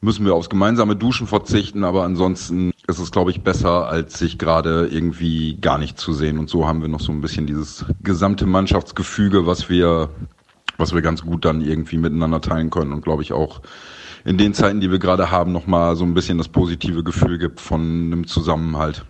müssen 0.00 0.24
wir 0.24 0.34
aufs 0.34 0.48
gemeinsame 0.48 0.96
Duschen 0.96 1.26
verzichten, 1.26 1.84
aber 1.84 2.04
ansonsten 2.04 2.72
ist 2.86 2.98
es, 2.98 3.10
glaube 3.10 3.30
ich, 3.30 3.42
besser, 3.42 3.88
als 3.88 4.18
sich 4.18 4.38
gerade 4.38 4.88
irgendwie 4.90 5.58
gar 5.60 5.78
nicht 5.78 5.98
zu 5.98 6.12
sehen. 6.12 6.38
Und 6.38 6.48
so 6.48 6.66
haben 6.66 6.80
wir 6.80 6.88
noch 6.88 7.00
so 7.00 7.12
ein 7.12 7.20
bisschen 7.20 7.46
dieses 7.46 7.84
gesamte 8.02 8.46
Mannschaftsgefüge, 8.46 9.46
was 9.46 9.68
wir, 9.68 10.08
was 10.78 10.94
wir 10.94 11.02
ganz 11.02 11.22
gut 11.22 11.44
dann 11.44 11.60
irgendwie 11.60 11.98
miteinander 11.98 12.40
teilen 12.40 12.70
können 12.70 12.92
und 12.92 13.02
glaube 13.02 13.22
ich 13.22 13.32
auch 13.32 13.60
in 14.24 14.36
den 14.36 14.54
Zeiten, 14.54 14.80
die 14.80 14.90
wir 14.90 14.98
gerade 14.98 15.30
haben, 15.30 15.52
nochmal 15.52 15.96
so 15.96 16.04
ein 16.04 16.14
bisschen 16.14 16.38
das 16.38 16.48
positive 16.48 17.02
Gefühl 17.04 17.38
gibt 17.38 17.60
von 17.60 17.80
einem 17.80 18.26
Zusammenhalt. 18.26 19.04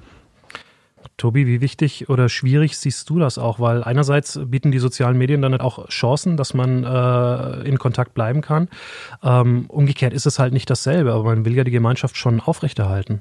Tobi, 1.21 1.47
wie 1.47 1.61
wichtig 1.61 2.09
oder 2.09 2.31
schwierig 2.31 2.79
siehst 2.79 3.11
du 3.11 3.19
das 3.19 3.39
auch? 3.39 3.61
Weil 3.61 3.85
einerseits 3.85 4.41
bieten 4.51 4.73
die 4.73 4.79
sozialen 4.79 5.19
Medien 5.19 5.43
dann 5.43 5.53
halt 5.53 5.61
auch 5.61 5.87
Chancen, 5.89 6.39
dass 6.39 6.55
man 6.55 6.83
äh, 6.83 7.69
in 7.69 7.79
Kontakt 7.79 8.15
bleiben 8.15 8.41
kann. 8.41 8.69
Ähm, 9.23 9.67
umgekehrt 9.69 10.15
ist 10.15 10.27
es 10.27 10.39
halt 10.39 10.55
nicht 10.55 10.71
dasselbe, 10.71 11.13
aber 11.13 11.25
man 11.25 11.45
will 11.45 11.55
ja 11.55 11.65
die 11.65 11.71
Gemeinschaft 11.71 12.17
schon 12.17 12.41
aufrechterhalten. 12.41 13.21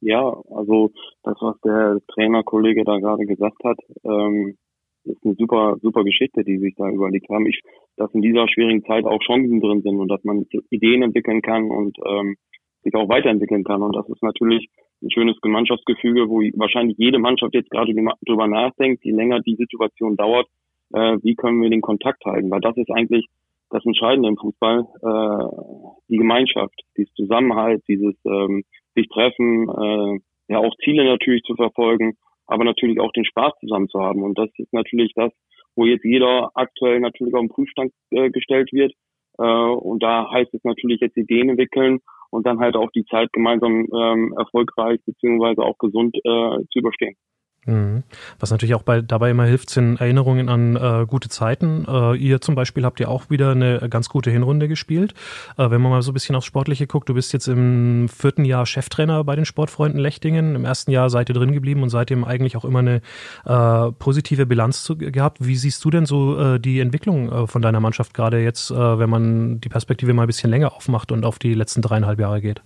Ja, 0.00 0.36
also 0.50 0.90
das, 1.22 1.36
was 1.40 1.60
der 1.60 1.98
Trainerkollege 2.08 2.82
da 2.82 2.98
gerade 2.98 3.24
gesagt 3.24 3.62
hat, 3.62 3.78
ähm, 4.02 4.56
ist 5.04 5.24
eine 5.24 5.34
super, 5.34 5.76
super 5.80 6.02
Geschichte, 6.02 6.42
die 6.42 6.58
sich 6.58 6.74
da 6.76 6.88
überlegt 6.88 7.28
haben. 7.30 7.46
Ich, 7.46 7.60
dass 7.96 8.12
in 8.14 8.22
dieser 8.22 8.48
schwierigen 8.48 8.84
Zeit 8.84 9.04
auch 9.04 9.20
Chancen 9.20 9.60
drin 9.60 9.82
sind 9.82 10.00
und 10.00 10.08
dass 10.08 10.24
man 10.24 10.44
Ideen 10.70 11.02
entwickeln 11.02 11.40
kann 11.40 11.70
und 11.70 11.96
ähm, 12.04 12.34
sich 12.82 12.94
auch 12.96 13.08
weiterentwickeln 13.08 13.62
kann. 13.62 13.82
Und 13.82 13.94
das 13.94 14.08
ist 14.08 14.22
natürlich 14.22 14.68
ein 15.02 15.10
schönes 15.10 15.36
Mannschaftsgefüge, 15.42 16.28
wo 16.28 16.40
wahrscheinlich 16.58 16.96
jede 16.98 17.18
Mannschaft 17.18 17.54
jetzt 17.54 17.70
gerade 17.70 17.92
drüber 18.26 18.46
nachdenkt, 18.46 19.04
je 19.04 19.12
länger 19.12 19.40
die 19.40 19.56
Situation 19.56 20.16
dauert, 20.16 20.46
äh, 20.92 21.18
wie 21.22 21.34
können 21.34 21.60
wir 21.60 21.70
den 21.70 21.80
Kontakt 21.80 22.24
halten. 22.24 22.50
Weil 22.50 22.60
das 22.60 22.76
ist 22.76 22.90
eigentlich 22.90 23.26
das 23.70 23.84
Entscheidende 23.84 24.28
im 24.28 24.36
Fußball, 24.36 24.80
äh, 24.80 25.96
die 26.08 26.18
Gemeinschaft, 26.18 26.78
dieses 26.96 27.12
Zusammenhalt, 27.14 27.82
dieses 27.88 28.14
ähm, 28.26 28.64
sich 28.94 29.08
treffen, 29.08 29.68
äh, 29.68 30.18
ja 30.48 30.58
auch 30.58 30.74
Ziele 30.84 31.04
natürlich 31.04 31.42
zu 31.42 31.54
verfolgen, 31.54 32.16
aber 32.46 32.64
natürlich 32.64 33.00
auch 33.00 33.12
den 33.12 33.24
Spaß 33.24 33.52
zusammen 33.60 33.88
zu 33.88 34.00
haben. 34.00 34.22
Und 34.22 34.38
das 34.38 34.50
ist 34.58 34.72
natürlich 34.72 35.12
das, 35.14 35.32
wo 35.74 35.86
jetzt 35.86 36.04
jeder 36.04 36.50
aktuell 36.54 37.00
natürlich 37.00 37.34
auf 37.34 37.40
den 37.40 37.48
Prüfstand 37.48 37.92
äh, 38.10 38.30
gestellt 38.30 38.70
wird. 38.72 38.92
Äh, 39.38 39.42
und 39.42 40.02
da 40.02 40.30
heißt 40.30 40.52
es 40.54 40.64
natürlich 40.64 41.00
jetzt 41.00 41.16
Ideen 41.16 41.50
entwickeln 41.50 42.00
und 42.30 42.46
dann 42.46 42.60
halt 42.60 42.76
auch 42.76 42.90
die 42.90 43.04
Zeit 43.04 43.32
gemeinsam 43.32 43.86
ähm, 43.94 44.34
erfolgreich 44.38 45.00
beziehungsweise 45.04 45.62
auch 45.62 45.78
gesund 45.78 46.16
äh, 46.16 46.64
zu 46.70 46.78
überstehen. 46.78 47.16
Mhm. 47.64 48.02
Was 48.40 48.50
natürlich 48.50 48.74
auch 48.74 48.82
bei, 48.82 49.02
dabei 49.02 49.30
immer 49.30 49.44
hilft, 49.44 49.70
sind 49.70 50.00
Erinnerungen 50.00 50.48
an 50.48 50.74
äh, 50.74 51.06
gute 51.06 51.28
Zeiten. 51.28 51.86
Äh, 51.88 52.16
ihr 52.16 52.40
zum 52.40 52.56
Beispiel 52.56 52.84
habt 52.84 52.98
ja 52.98 53.06
auch 53.06 53.30
wieder 53.30 53.52
eine 53.52 53.88
ganz 53.88 54.08
gute 54.08 54.32
Hinrunde 54.32 54.66
gespielt. 54.66 55.14
Äh, 55.56 55.70
wenn 55.70 55.80
man 55.80 55.92
mal 55.92 56.02
so 56.02 56.10
ein 56.10 56.14
bisschen 56.14 56.34
aufs 56.34 56.46
Sportliche 56.46 56.88
guckt, 56.88 57.08
du 57.08 57.14
bist 57.14 57.32
jetzt 57.32 57.46
im 57.46 58.08
vierten 58.08 58.44
Jahr 58.44 58.66
Cheftrainer 58.66 59.22
bei 59.22 59.36
den 59.36 59.44
Sportfreunden 59.44 60.00
Lechtingen. 60.00 60.56
Im 60.56 60.64
ersten 60.64 60.90
Jahr 60.90 61.08
seid 61.08 61.30
ihr 61.30 61.34
drin 61.34 61.52
geblieben 61.52 61.84
und 61.84 61.90
seitdem 61.90 62.24
eigentlich 62.24 62.56
auch 62.56 62.64
immer 62.64 62.80
eine 62.80 63.00
äh, 63.44 63.92
positive 63.92 64.46
Bilanz 64.46 64.82
zu, 64.82 64.96
gehabt. 64.96 65.46
Wie 65.46 65.54
siehst 65.54 65.84
du 65.84 65.90
denn 65.90 66.04
so 66.04 66.36
äh, 66.38 66.58
die 66.58 66.80
Entwicklung 66.80 67.30
äh, 67.30 67.46
von 67.46 67.62
deiner 67.62 67.80
Mannschaft 67.80 68.12
gerade 68.12 68.42
jetzt, 68.42 68.72
wenn 68.72 69.10
man 69.10 69.60
die 69.60 69.68
Perspektive 69.68 70.12
mal 70.14 70.22
ein 70.22 70.26
bisschen 70.26 70.50
länger 70.50 70.72
aufmacht 70.74 71.12
und 71.12 71.24
auf 71.24 71.38
die 71.38 71.54
letzten 71.54 71.82
dreieinhalb 71.82 72.18
Jahre 72.18 72.40
geht? 72.40 72.62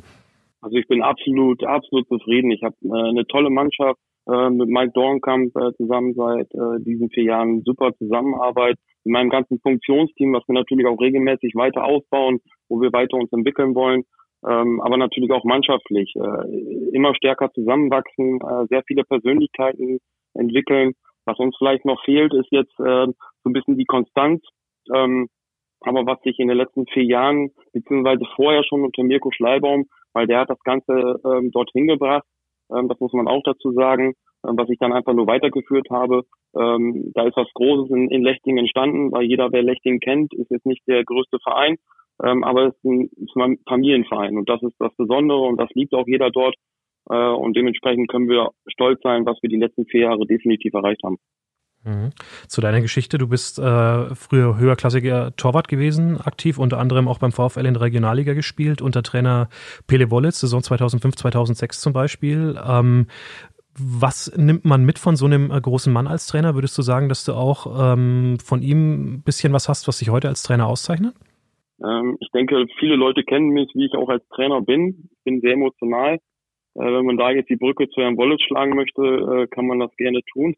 Also 0.60 0.76
ich 0.76 0.86
bin 0.88 1.02
absolut, 1.02 1.62
absolut 1.64 2.08
zufrieden. 2.08 2.50
Ich 2.50 2.62
habe 2.62 2.76
eine 2.82 3.26
tolle 3.26 3.50
Mannschaft 3.50 3.98
äh, 4.28 4.50
mit 4.50 4.68
Mike 4.68 4.92
Dornkamp 4.92 5.54
äh, 5.56 5.72
zusammen 5.76 6.14
seit 6.14 6.52
äh, 6.54 6.80
diesen 6.80 7.10
vier 7.10 7.24
Jahren 7.24 7.62
super 7.62 7.92
Zusammenarbeit. 7.96 8.76
In 9.04 9.12
meinem 9.12 9.30
ganzen 9.30 9.60
Funktionsteam, 9.60 10.32
was 10.32 10.42
wir 10.48 10.54
natürlich 10.54 10.86
auch 10.86 11.00
regelmäßig 11.00 11.54
weiter 11.54 11.84
ausbauen, 11.84 12.40
wo 12.68 12.80
wir 12.80 12.92
weiter 12.92 13.16
uns 13.16 13.32
entwickeln 13.32 13.74
wollen, 13.74 14.02
ähm, 14.44 14.80
aber 14.80 14.96
natürlich 14.96 15.30
auch 15.30 15.44
mannschaftlich 15.44 16.12
äh, 16.16 16.92
immer 16.92 17.14
stärker 17.14 17.52
zusammenwachsen, 17.52 18.40
äh, 18.40 18.66
sehr 18.68 18.82
viele 18.86 19.04
Persönlichkeiten 19.04 19.98
entwickeln. 20.34 20.92
Was 21.24 21.38
uns 21.38 21.56
vielleicht 21.58 21.84
noch 21.84 22.02
fehlt, 22.04 22.32
ist 22.34 22.48
jetzt 22.50 22.78
äh, 22.78 23.06
so 23.06 23.50
ein 23.50 23.52
bisschen 23.52 23.76
die 23.76 23.86
Konstanz. 23.86 24.42
Ähm, 24.94 25.28
aber 25.80 26.06
was 26.06 26.20
sich 26.22 26.38
in 26.38 26.48
den 26.48 26.56
letzten 26.56 26.86
vier 26.86 27.04
Jahren, 27.04 27.50
beziehungsweise 27.72 28.24
vorher 28.34 28.64
schon 28.64 28.84
unter 28.84 29.02
Mirko 29.02 29.30
Schleibaum, 29.30 29.86
weil 30.12 30.26
der 30.26 30.40
hat 30.40 30.50
das 30.50 30.62
Ganze 30.62 31.20
ähm, 31.24 31.50
dorthin 31.50 31.86
gebracht, 31.86 32.24
das 32.68 33.00
muss 33.00 33.12
man 33.12 33.28
auch 33.28 33.42
dazu 33.44 33.72
sagen, 33.72 34.14
ähm, 34.46 34.56
was 34.56 34.68
ich 34.68 34.78
dann 34.78 34.92
einfach 34.92 35.14
nur 35.14 35.26
weitergeführt 35.26 35.88
habe. 35.90 36.22
Ähm, 36.56 37.10
da 37.14 37.26
ist 37.26 37.36
was 37.36 37.52
Großes 37.54 37.90
in, 37.90 38.10
in 38.10 38.22
Lechting 38.22 38.58
entstanden, 38.58 39.12
weil 39.12 39.24
jeder, 39.24 39.52
wer 39.52 39.62
Lechting 39.62 40.00
kennt, 40.00 40.32
ist 40.34 40.50
jetzt 40.50 40.66
nicht 40.66 40.86
der 40.86 41.04
größte 41.04 41.38
Verein, 41.42 41.76
ähm, 42.24 42.44
aber 42.44 42.68
es 42.68 42.74
ist 42.74 42.84
ein, 42.84 43.10
ist 43.16 43.36
ein 43.36 43.58
Familienverein 43.68 44.36
und 44.36 44.48
das 44.48 44.62
ist 44.62 44.74
das 44.78 44.94
Besondere 44.96 45.40
und 45.40 45.60
das 45.60 45.70
liebt 45.74 45.94
auch 45.94 46.06
jeder 46.06 46.30
dort. 46.30 46.54
Äh, 47.10 47.14
und 47.14 47.56
dementsprechend 47.56 48.08
können 48.08 48.28
wir 48.28 48.50
stolz 48.66 49.00
sein, 49.02 49.26
was 49.26 49.38
wir 49.42 49.50
die 49.50 49.58
letzten 49.58 49.86
vier 49.86 50.02
Jahre 50.02 50.26
definitiv 50.26 50.74
erreicht 50.74 51.02
haben. 51.04 51.18
Mhm. 51.86 52.10
Zu 52.48 52.60
deiner 52.60 52.80
Geschichte, 52.80 53.16
du 53.16 53.28
bist 53.28 53.58
äh, 53.60 54.14
früher 54.14 54.58
höherklassiger 54.58 55.34
Torwart 55.36 55.68
gewesen, 55.68 56.20
aktiv 56.20 56.58
unter 56.58 56.78
anderem 56.78 57.06
auch 57.06 57.18
beim 57.18 57.30
VfL 57.30 57.64
in 57.64 57.74
der 57.74 57.82
Regionalliga 57.82 58.34
gespielt, 58.34 58.82
unter 58.82 59.04
Trainer 59.04 59.48
Pele 59.86 60.10
Wollitz, 60.10 60.40
Saison 60.40 60.62
2005, 60.62 61.14
2006 61.14 61.80
zum 61.80 61.92
Beispiel. 61.92 62.58
Ähm, 62.66 63.06
was 63.78 64.36
nimmt 64.36 64.64
man 64.64 64.84
mit 64.84 64.98
von 64.98 65.16
so 65.16 65.26
einem 65.26 65.50
äh, 65.50 65.60
großen 65.60 65.92
Mann 65.92 66.08
als 66.08 66.26
Trainer? 66.26 66.54
Würdest 66.54 66.76
du 66.76 66.82
sagen, 66.82 67.08
dass 67.08 67.24
du 67.24 67.34
auch 67.34 67.92
ähm, 67.92 68.38
von 68.42 68.62
ihm 68.62 69.14
ein 69.14 69.22
bisschen 69.22 69.52
was 69.52 69.68
hast, 69.68 69.86
was 69.86 69.98
dich 69.98 70.10
heute 70.10 70.28
als 70.28 70.42
Trainer 70.42 70.66
auszeichnet? 70.66 71.14
Ähm, 71.84 72.16
ich 72.20 72.30
denke, 72.32 72.66
viele 72.80 72.96
Leute 72.96 73.22
kennen 73.22 73.50
mich, 73.50 73.70
wie 73.74 73.86
ich 73.86 73.94
auch 73.94 74.08
als 74.08 74.26
Trainer 74.28 74.60
bin. 74.62 75.08
Ich 75.12 75.24
bin 75.24 75.40
sehr 75.40 75.52
emotional. 75.52 76.18
Äh, 76.76 76.92
wenn 76.92 77.06
man 77.06 77.16
da 77.16 77.30
jetzt 77.30 77.48
die 77.48 77.56
Brücke 77.56 77.88
zu 77.88 78.02
Herrn 78.02 78.18
Wollitz 78.18 78.42
schlagen 78.42 78.74
möchte, 78.74 79.02
äh, 79.02 79.46
kann 79.48 79.66
man 79.66 79.80
das 79.80 79.94
gerne 79.96 80.20
tun. 80.32 80.54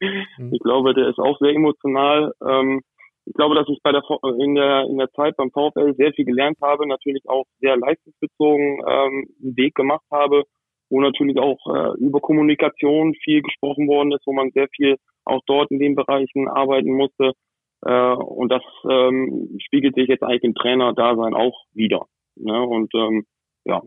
Mhm. 0.00 0.52
ich 0.52 0.60
glaube, 0.60 0.94
der 0.94 1.08
ist 1.08 1.18
auch 1.18 1.38
sehr 1.38 1.54
emotional. 1.54 2.32
Ähm, 2.44 2.80
ich 3.24 3.34
glaube, 3.34 3.54
dass 3.54 3.68
ich 3.68 3.78
bei 3.84 3.92
der 3.92 4.02
in 4.40 4.56
der 4.56 4.86
in 4.90 4.98
der 4.98 5.10
Zeit 5.12 5.36
beim 5.36 5.52
VfL 5.52 5.94
sehr 5.94 6.12
viel 6.12 6.24
gelernt 6.24 6.58
habe, 6.60 6.88
natürlich 6.88 7.22
auch 7.28 7.44
sehr 7.60 7.76
leistungsbezogen 7.76 8.80
ähm, 8.84 9.28
einen 9.40 9.56
Weg 9.56 9.76
gemacht 9.76 10.04
habe, 10.10 10.42
wo 10.90 11.00
natürlich 11.00 11.38
auch 11.38 11.58
äh, 11.72 11.96
über 12.00 12.18
Kommunikation 12.18 13.14
viel 13.22 13.42
gesprochen 13.42 13.86
worden 13.86 14.10
ist, 14.10 14.26
wo 14.26 14.32
man 14.32 14.50
sehr 14.50 14.66
viel 14.74 14.96
auch 15.24 15.42
dort 15.46 15.70
in 15.70 15.78
den 15.78 15.94
Bereichen 15.94 16.48
arbeiten 16.48 16.92
musste. 16.92 17.32
Und 17.84 18.48
das 18.48 18.62
ähm, 18.88 19.58
spiegelt 19.60 19.96
sich 19.96 20.06
jetzt 20.06 20.22
eigentlich 20.22 20.44
im 20.44 20.54
Trainer-Dasein 20.54 21.34
auch 21.34 21.64
wieder. 21.72 22.06
Ne? 22.36 22.62
Und 22.62 22.92
ja, 23.64 23.82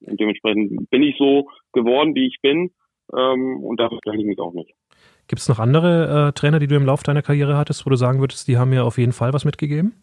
und 0.00 0.20
dementsprechend 0.20 0.90
bin 0.90 1.02
ich 1.02 1.16
so 1.18 1.48
geworden, 1.72 2.14
wie 2.14 2.26
ich 2.26 2.38
bin. 2.42 2.70
Ähm, 3.16 3.62
und 3.62 3.78
dafür 3.78 3.98
stelle 3.98 4.18
ich 4.18 4.26
mich 4.26 4.38
auch 4.38 4.52
nicht. 4.52 4.72
Gibt 5.28 5.40
es 5.40 5.48
noch 5.48 5.58
andere 5.58 6.28
äh, 6.28 6.32
Trainer, 6.32 6.58
die 6.58 6.66
du 6.66 6.76
im 6.76 6.86
Laufe 6.86 7.04
deiner 7.04 7.22
Karriere 7.22 7.56
hattest, 7.56 7.86
wo 7.86 7.90
du 7.90 7.96
sagen 7.96 8.20
würdest, 8.20 8.48
die 8.48 8.58
haben 8.58 8.70
mir 8.70 8.84
auf 8.84 8.98
jeden 8.98 9.12
Fall 9.12 9.32
was 9.32 9.44
mitgegeben? 9.44 9.94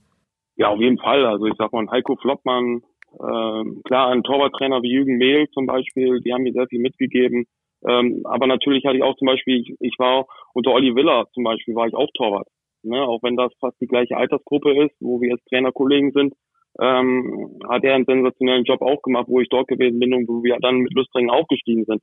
Ja, 0.56 0.70
auf 0.70 0.80
jeden 0.80 0.98
Fall. 0.98 1.26
Also 1.26 1.46
ich 1.46 1.56
sag 1.58 1.72
mal, 1.74 1.90
Heiko 1.90 2.16
Floppmann, 2.16 2.82
äh, 3.14 3.82
klar, 3.86 4.10
ein 4.10 4.24
Torwarttrainer 4.24 4.82
wie 4.82 4.92
Jürgen 4.92 5.18
Mehl 5.18 5.48
zum 5.50 5.66
Beispiel, 5.66 6.20
die 6.22 6.34
haben 6.34 6.44
mir 6.44 6.54
sehr 6.54 6.68
viel 6.68 6.80
mitgegeben. 6.80 7.46
Ähm, 7.86 8.22
aber 8.26 8.48
natürlich 8.48 8.86
hatte 8.86 8.98
ich 8.98 9.04
auch 9.04 9.16
zum 9.18 9.28
Beispiel, 9.28 9.62
ich, 9.62 9.76
ich 9.80 9.96
war 9.98 10.26
unter 10.54 10.72
Olli 10.72 10.96
Willer 10.96 11.28
zum 11.34 11.44
Beispiel, 11.44 11.76
war 11.76 11.88
ich 11.88 11.96
auch 11.96 12.10
Torwart. 12.14 12.48
Ne? 12.84 13.02
Auch 13.02 13.22
wenn 13.24 13.36
das 13.36 13.52
fast 13.60 13.80
die 13.82 13.88
gleiche 13.88 14.18
Altersgruppe 14.18 14.86
ist, 14.86 14.96
wo 15.00 15.22
wir 15.22 15.30
jetzt 15.30 15.46
Trainerkollegen 15.50 16.12
sind 16.12 16.34
ähm, 16.80 17.60
hat 17.70 17.84
er 17.84 17.96
einen 17.96 18.06
sensationellen 18.06 18.64
Job 18.64 18.82
auch 18.82 19.02
gemacht, 19.02 19.28
wo 19.28 19.40
ich 19.40 19.50
dort 19.50 19.68
gewesen 19.68 20.00
bin 20.00 20.14
und 20.14 20.28
wo 20.28 20.44
wir 20.44 20.58
dann 20.60 20.80
mit 20.80 20.94
Lüstringen 20.94 21.30
aufgestiegen 21.30 21.86
sind, 21.86 22.02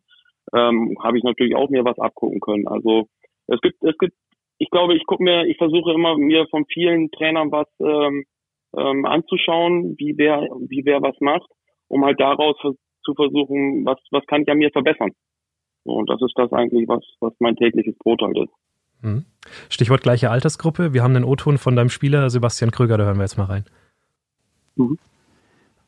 ähm, 0.53 0.97
habe 1.03 1.19
ich 1.19 1.25
natürlich 1.25 1.57
auch 1.57 1.71
mir 1.71 1.85
was 1.85 1.99
abgucken 1.99 2.41
können. 2.41 2.67
Also 2.69 3.07
es 3.47 3.61
gibt, 3.61 3.83
es 3.83 3.97
gibt, 3.99 4.15
ich 4.59 4.71
glaube, 4.71 4.95
ich 4.95 5.05
gucke 5.07 5.23
mir, 5.23 5.45
ich 5.47 5.57
versuche 5.57 5.93
immer 5.93 6.17
mir 6.17 6.47
von 6.51 6.65
vielen 6.73 7.11
Trainern 7.11 7.51
was 7.51 7.67
ähm, 7.81 8.25
ähm, 8.77 9.05
anzuschauen, 9.05 9.97
wie 9.99 10.15
wer, 10.17 10.43
wie 10.69 10.83
wer 10.85 11.03
was 11.03 11.19
macht, 11.21 11.51
um 11.89 12.05
halt 12.05 12.21
daraus 12.21 12.57
zu 13.05 13.15
versuchen, 13.15 13.85
was, 13.85 13.99
was 14.11 14.25
kann 14.27 14.43
ich 14.43 14.49
an 14.49 14.59
mir 14.59 14.71
verbessern. 14.71 15.11
So, 15.85 15.93
und 15.93 16.11
das 16.11 16.21
ist 16.21 16.35
das 16.37 16.53
eigentlich, 16.53 16.87
was, 16.89 17.03
was 17.21 17.33
mein 17.39 17.57
tägliches 17.57 17.97
Brot 17.99 18.21
halt 18.23 18.37
ist. 18.39 18.53
Hm. 19.03 19.25
Stichwort 19.71 20.03
gleiche 20.03 20.31
Altersgruppe. 20.31 20.93
Wir 20.93 21.03
haben 21.03 21.17
einen 21.17 21.25
O-Ton 21.25 21.59
von 21.59 21.75
deinem 21.75 21.89
Spieler 21.89 22.29
Sebastian 22.29 22.71
Krüger, 22.71 22.99
da 22.99 23.05
hören 23.05 23.17
wir 23.17 23.23
jetzt 23.23 23.39
mal 23.39 23.45
rein. 23.45 23.65
Mhm. 24.77 24.99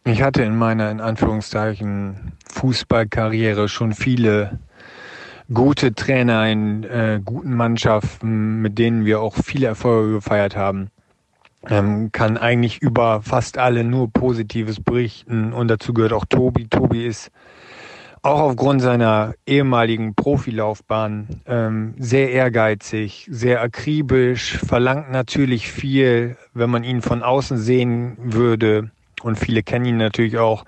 Ich 0.04 0.22
hatte 0.22 0.42
in 0.42 0.56
meiner, 0.56 0.90
in 0.90 1.00
Anführungszeichen, 1.00 2.32
Fußballkarriere 2.48 3.68
schon 3.68 3.92
viele 3.92 4.58
gute 5.52 5.94
Trainer 5.94 6.48
in 6.48 6.82
äh, 6.84 7.20
guten 7.24 7.54
Mannschaften, 7.54 8.60
mit 8.60 8.78
denen 8.78 9.04
wir 9.04 9.20
auch 9.20 9.36
viele 9.36 9.68
Erfolge 9.68 10.14
gefeiert 10.14 10.56
haben. 10.56 10.90
Ähm, 11.68 12.10
kann 12.10 12.36
eigentlich 12.36 12.82
über 12.82 13.22
fast 13.22 13.58
alle 13.58 13.84
nur 13.84 14.10
Positives 14.12 14.80
berichten 14.80 15.52
und 15.52 15.68
dazu 15.68 15.94
gehört 15.94 16.12
auch 16.12 16.24
Tobi. 16.24 16.66
Tobi 16.66 17.06
ist 17.06 17.30
auch 18.22 18.40
aufgrund 18.40 18.80
seiner 18.80 19.34
ehemaligen 19.46 20.14
Profilaufbahn 20.14 21.42
ähm, 21.46 21.94
sehr 21.98 22.30
ehrgeizig, 22.30 23.26
sehr 23.30 23.60
akribisch, 23.60 24.58
verlangt 24.58 25.10
natürlich 25.10 25.70
viel, 25.70 26.36
wenn 26.54 26.70
man 26.70 26.84
ihn 26.84 27.02
von 27.02 27.22
außen 27.24 27.58
sehen 27.58 28.16
würde. 28.18 28.90
Und 29.22 29.38
viele 29.38 29.64
kennen 29.64 29.84
ihn 29.84 29.96
natürlich 29.96 30.38
auch. 30.38 30.64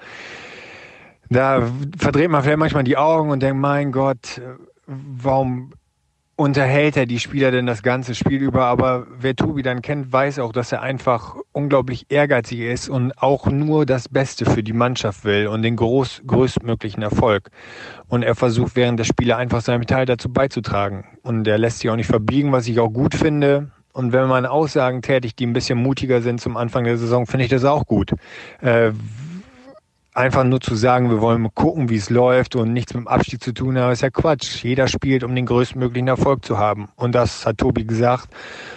Da 1.30 1.68
verdreht 1.96 2.30
man 2.30 2.42
vielleicht 2.42 2.58
manchmal 2.58 2.84
die 2.84 2.96
Augen 2.96 3.30
und 3.30 3.42
denkt, 3.42 3.60
mein 3.60 3.92
Gott, 3.92 4.40
warum 4.86 5.72
unterhält 6.36 6.96
er 6.96 7.06
die 7.06 7.20
Spieler 7.20 7.50
denn 7.50 7.66
das 7.66 7.82
ganze 7.82 8.14
Spiel 8.14 8.42
über. 8.42 8.64
Aber 8.66 9.06
wer 9.18 9.36
Tobi 9.36 9.62
dann 9.62 9.82
kennt, 9.82 10.12
weiß 10.12 10.38
auch, 10.40 10.52
dass 10.52 10.72
er 10.72 10.82
einfach 10.82 11.36
unglaublich 11.52 12.06
ehrgeizig 12.08 12.60
ist 12.60 12.88
und 12.88 13.12
auch 13.22 13.46
nur 13.46 13.86
das 13.86 14.08
Beste 14.08 14.44
für 14.44 14.62
die 14.62 14.72
Mannschaft 14.72 15.24
will 15.24 15.46
und 15.46 15.62
den 15.62 15.76
groß, 15.76 16.22
größtmöglichen 16.26 17.02
Erfolg. 17.02 17.50
Und 18.08 18.22
er 18.22 18.34
versucht 18.34 18.76
während 18.76 18.98
der 18.98 19.04
Spiele 19.04 19.36
einfach 19.36 19.60
seinen 19.60 19.86
Teil 19.86 20.06
dazu 20.06 20.32
beizutragen. 20.32 21.04
Und 21.22 21.46
er 21.46 21.58
lässt 21.58 21.78
sich 21.78 21.90
auch 21.90 21.96
nicht 21.96 22.08
verbiegen, 22.08 22.52
was 22.52 22.66
ich 22.66 22.80
auch 22.80 22.90
gut 22.90 23.14
finde. 23.14 23.70
Und 23.92 24.12
wenn 24.12 24.26
man 24.26 24.44
Aussagen 24.44 25.02
tätigt, 25.02 25.38
die 25.38 25.46
ein 25.46 25.52
bisschen 25.52 25.78
mutiger 25.78 26.20
sind 26.20 26.40
zum 26.40 26.56
Anfang 26.56 26.82
der 26.82 26.98
Saison, 26.98 27.26
finde 27.26 27.44
ich 27.44 27.50
das 27.50 27.64
auch 27.64 27.86
gut. 27.86 28.10
Äh, 28.60 28.90
einfach 30.14 30.44
nur 30.44 30.60
zu 30.60 30.76
sagen, 30.76 31.10
wir 31.10 31.20
wollen 31.20 31.52
gucken, 31.54 31.90
wie 31.90 31.96
es 31.96 32.08
läuft 32.08 32.56
und 32.56 32.72
nichts 32.72 32.94
mit 32.94 33.02
dem 33.02 33.08
Abstieg 33.08 33.42
zu 33.42 33.52
tun 33.52 33.76
haben, 33.76 33.92
ist 33.92 34.02
ja 34.02 34.10
Quatsch. 34.10 34.62
Jeder 34.62 34.86
spielt, 34.86 35.24
um 35.24 35.34
den 35.34 35.44
größtmöglichen 35.44 36.08
Erfolg 36.08 36.44
zu 36.44 36.56
haben. 36.56 36.88
Und 36.96 37.14
das 37.14 37.44
hat 37.44 37.58
Tobi 37.58 37.84
gesagt. 37.84 38.28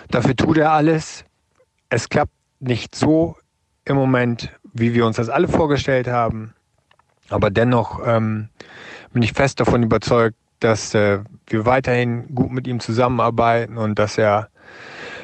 Dafür 0.10 0.36
tut 0.36 0.58
er 0.58 0.72
alles. 0.72 1.24
Es 1.90 2.10
klappt 2.10 2.34
nicht 2.60 2.96
so 2.96 3.38
im 3.86 3.96
Moment, 3.96 4.52
wie 4.74 4.94
wir 4.94 5.06
uns 5.06 5.18
das 5.18 5.30
alle 5.30 5.48
vorgestellt 5.48 6.08
haben. 6.08 6.54
Aber 7.30 7.52
dennoch 7.52 8.02
ähm, 8.06 8.50
bin 9.14 9.22
ich 9.22 9.34
fest 9.34 9.60
davon 9.60 9.84
überzeugt, 9.84 10.36
dass 10.60 10.96
äh, 10.96 11.20
wir 11.48 11.66
weiterhin 11.66 12.34
gut 12.34 12.52
mit 12.52 12.68
ihm 12.68 12.80
zusammenarbeiten 12.80 13.78
und 13.78 14.00
dass 14.00 14.18
er 14.18 14.50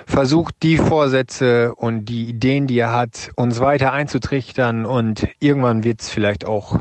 versucht, 0.06 0.56
die 0.64 0.78
Vorsätze 0.78 1.74
und 1.76 2.06
die 2.06 2.30
Ideen, 2.30 2.68
die 2.68 2.80
er 2.80 2.94
hat, 2.94 3.32
uns 3.36 3.60
weiter 3.60 3.94
einzutrichtern 3.94 4.86
und 4.86 5.28
irgendwann 5.40 5.84
wird 5.84 6.02
es 6.02 6.10
vielleicht 6.10 6.46
auch 6.46 6.80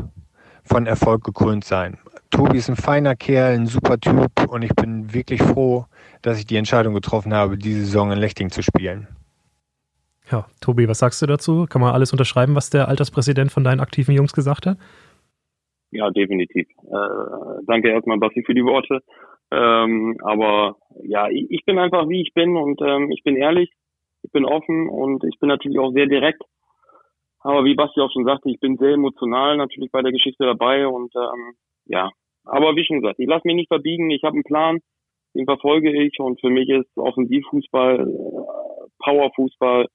von 0.65 0.87
Erfolg 0.87 1.25
gekrönt 1.25 1.65
sein. 1.65 1.99
Tobi 2.31 2.59
ist 2.59 2.71
ein 2.71 2.77
feiner 2.77 3.15
Kerl, 3.15 3.55
ein 3.55 3.67
super 3.67 3.99
Typ 4.01 4.49
und 4.49 4.63
ich 4.63 4.75
bin 4.75 5.13
wirklich 5.13 5.43
froh, 5.43 5.87
dass 6.23 6.39
ich 6.39 6.47
die 6.47 6.57
Entscheidung 6.57 6.95
getroffen 6.95 7.35
habe, 7.35 7.59
diese 7.59 7.81
Saison 7.81 8.11
in 8.11 8.19
Lechting 8.19 8.51
zu 8.51 8.63
spielen. 8.63 9.09
Ja, 10.31 10.47
Tobi, 10.61 10.89
was 10.89 11.01
sagst 11.01 11.21
du 11.21 11.27
dazu? 11.27 11.67
Kann 11.69 11.83
man 11.83 11.93
alles 11.93 12.13
unterschreiben, 12.13 12.55
was 12.55 12.71
der 12.71 12.89
Alterspräsident 12.89 13.53
von 13.53 13.65
deinen 13.65 13.81
aktiven 13.81 14.15
Jungs 14.15 14.33
gesagt 14.33 14.67
hat? 14.67 14.79
Ja, 15.91 16.11
definitiv. 16.11 16.67
Äh, 16.85 17.65
danke 17.67 17.91
erstmal, 17.91 18.19
Basti, 18.19 18.43
für 18.43 18.55
die 18.55 18.65
Worte. 18.65 19.03
Ähm, 19.53 20.17
aber 20.23 20.77
ja, 21.03 21.29
ich, 21.29 21.51
ich, 21.51 21.65
bin 21.67 21.79
einfach 21.79 22.09
wie 22.09 22.23
ich 22.23 22.33
bin 22.33 22.57
und 22.57 22.81
ähm, 22.81 23.11
ich 23.11 23.23
bin 23.23 23.37
ehrlich, 23.37 23.71
ich 24.23 24.33
bin 24.33 24.47
offen 24.47 24.89
und 24.89 25.23
ich 25.25 25.39
bin 25.41 25.51
natürlich 25.51 25.79
auch 25.79 25.93
sehr 25.93 26.07
direkt. 26.07 26.43
Aber 27.41 27.65
wie 27.65 27.75
Basti 27.75 28.01
auch 28.01 28.11
schon 28.11 28.25
sagte, 28.25 28.49
ich 28.49 28.61
bin 28.61 28.79
sehr 28.79 28.95
emotional 28.95 29.59
natürlich 29.59 29.91
bei 29.93 30.01
der 30.01 30.13
Geschichte 30.13 30.47
dabei 30.47 30.87
und 30.87 31.13
ähm, 31.15 31.55
ja, 31.85 32.09
aber 32.45 32.77
wie 32.77 32.85
schon 32.85 33.03
gesagt, 33.03 33.21
ich 33.21 33.29
lasse 33.29 33.47
mich 33.47 33.57
nicht 33.57 33.69
verbiegen, 33.69 34.11
ich 34.11 34.23
habe 34.23 34.35
einen 34.35 34.45
Plan, 34.45 34.79
den 35.35 35.45
verfolge 35.45 35.91
ich 36.03 36.19
und 36.19 36.41
für 36.41 36.49
mich 36.49 36.71
ist 36.71 36.97
Offensivfußball, 36.97 38.01
äh, 38.01 38.89
Powerfußball, 39.05 39.87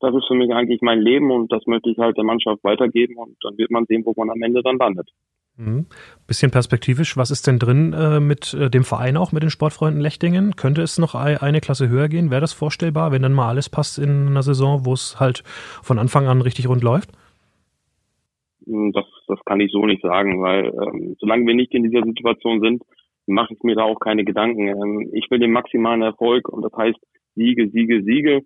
das 0.00 0.14
ist 0.14 0.26
für 0.26 0.34
mich 0.34 0.52
eigentlich 0.52 0.80
mein 0.82 1.00
Leben 1.00 1.30
und 1.30 1.52
das 1.52 1.66
möchte 1.66 1.90
ich 1.90 1.98
halt 1.98 2.16
der 2.16 2.24
Mannschaft 2.24 2.62
weitergeben 2.64 3.16
und 3.16 3.36
dann 3.42 3.58
wird 3.58 3.70
man 3.70 3.84
sehen, 3.86 4.04
wo 4.04 4.14
man 4.16 4.30
am 4.30 4.42
Ende 4.42 4.62
dann 4.62 4.78
landet. 4.78 5.10
Mhm. 5.58 5.86
Bisschen 6.26 6.52
perspektivisch, 6.52 7.16
was 7.16 7.32
ist 7.32 7.46
denn 7.48 7.58
drin 7.58 7.92
äh, 7.92 8.20
mit 8.20 8.54
äh, 8.54 8.70
dem 8.70 8.84
Verein 8.84 9.16
auch, 9.16 9.32
mit 9.32 9.42
den 9.42 9.50
Sportfreunden 9.50 10.00
Lechtingen? 10.00 10.54
Könnte 10.54 10.82
es 10.82 10.98
noch 10.98 11.16
eine 11.16 11.60
Klasse 11.60 11.88
höher 11.88 12.08
gehen? 12.08 12.30
Wäre 12.30 12.40
das 12.40 12.52
vorstellbar, 12.52 13.10
wenn 13.10 13.22
dann 13.22 13.32
mal 13.32 13.48
alles 13.48 13.68
passt 13.68 13.98
in 13.98 14.28
einer 14.28 14.44
Saison, 14.44 14.86
wo 14.86 14.92
es 14.92 15.18
halt 15.18 15.42
von 15.82 15.98
Anfang 15.98 16.28
an 16.28 16.42
richtig 16.42 16.68
rund 16.68 16.84
läuft? 16.84 17.10
Hm, 18.66 18.92
das, 18.92 19.04
das 19.26 19.40
kann 19.46 19.60
ich 19.60 19.72
so 19.72 19.84
nicht 19.84 20.02
sagen, 20.02 20.40
weil 20.40 20.66
ähm, 20.66 21.16
solange 21.18 21.44
wir 21.46 21.54
nicht 21.54 21.74
in 21.74 21.82
dieser 21.82 22.04
Situation 22.04 22.60
sind, 22.60 22.82
mache 23.26 23.54
ich 23.54 23.62
mir 23.64 23.74
da 23.74 23.82
auch 23.82 23.98
keine 23.98 24.24
Gedanken. 24.24 24.68
Ähm, 24.68 25.10
ich 25.12 25.28
will 25.28 25.40
den 25.40 25.50
maximalen 25.50 26.02
Erfolg 26.02 26.48
und 26.48 26.62
das 26.62 26.72
heißt 26.76 26.98
Siege, 27.34 27.68
Siege, 27.70 28.02
Siege. 28.04 28.42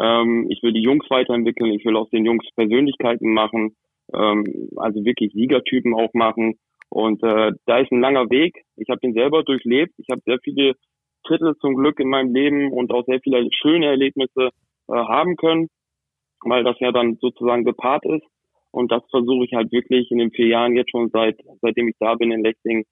Ähm, 0.00 0.46
ich 0.50 0.62
will 0.62 0.72
die 0.72 0.82
Jungs 0.82 1.06
weiterentwickeln, 1.10 1.72
ich 1.72 1.84
will 1.84 1.96
aus 1.96 2.10
den 2.10 2.24
Jungs 2.24 2.46
Persönlichkeiten 2.54 3.32
machen 3.32 3.76
ähm, 4.14 4.68
also 4.76 5.04
wirklich 5.04 5.32
Siegertypen 5.32 5.94
auch 5.94 6.12
machen. 6.14 6.58
Und 6.88 7.22
äh, 7.22 7.52
da 7.66 7.78
ist 7.78 7.90
ein 7.90 8.00
langer 8.00 8.28
Weg. 8.30 8.64
Ich 8.76 8.88
habe 8.90 9.00
den 9.00 9.14
selber 9.14 9.42
durchlebt. 9.42 9.94
Ich 9.96 10.06
habe 10.10 10.20
sehr 10.26 10.38
viele 10.42 10.74
Titel 11.26 11.54
zum 11.60 11.74
Glück 11.74 11.98
in 12.00 12.08
meinem 12.08 12.34
Leben 12.34 12.72
und 12.72 12.92
auch 12.92 13.04
sehr 13.06 13.20
viele 13.20 13.48
schöne 13.52 13.86
Erlebnisse 13.86 14.50
äh, 14.88 14.92
haben 14.92 15.36
können, 15.36 15.68
weil 16.42 16.64
das 16.64 16.78
ja 16.80 16.92
dann 16.92 17.16
sozusagen 17.20 17.64
gepaart 17.64 18.04
ist. 18.06 18.26
Und 18.70 18.90
das 18.90 19.02
versuche 19.10 19.44
ich 19.44 19.52
halt 19.52 19.70
wirklich 19.72 20.10
in 20.10 20.18
den 20.18 20.32
vier 20.32 20.48
Jahren 20.48 20.76
jetzt 20.76 20.90
schon 20.90 21.10
seit, 21.10 21.38
seitdem 21.60 21.88
ich 21.88 21.96
da 21.98 22.14
bin 22.14 22.32
in 22.32 22.42
Lechting, 22.42 22.84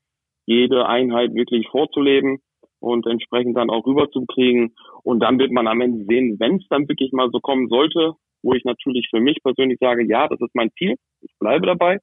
jede 0.47 0.87
Einheit 0.87 1.35
wirklich 1.35 1.69
vorzuleben 1.69 2.41
und 2.81 3.07
entsprechend 3.07 3.57
dann 3.57 3.71
auch 3.71 3.87
rüberzukriegen. 3.87 4.75
Und 5.03 5.21
dann 5.21 5.39
wird 5.39 5.53
man 5.53 5.67
am 5.67 5.81
Ende 5.81 6.05
sehen, 6.05 6.37
wenn 6.39 6.57
es 6.57 6.67
dann 6.69 6.89
wirklich 6.89 7.13
mal 7.13 7.31
so 7.31 7.41
kommen 7.41 7.69
sollte, 7.69 8.15
wo 8.43 8.55
ich 8.55 8.65
natürlich 8.65 9.07
für 9.11 9.21
mich 9.21 9.39
persönlich 9.43 9.79
sage, 9.81 10.05
ja, 10.05 10.27
das 10.27 10.41
ist 10.41 10.55
mein 10.55 10.71
Ziel, 10.79 10.97
ich 11.21 11.33
bleibe 11.39 11.67
dabei, 11.67 11.99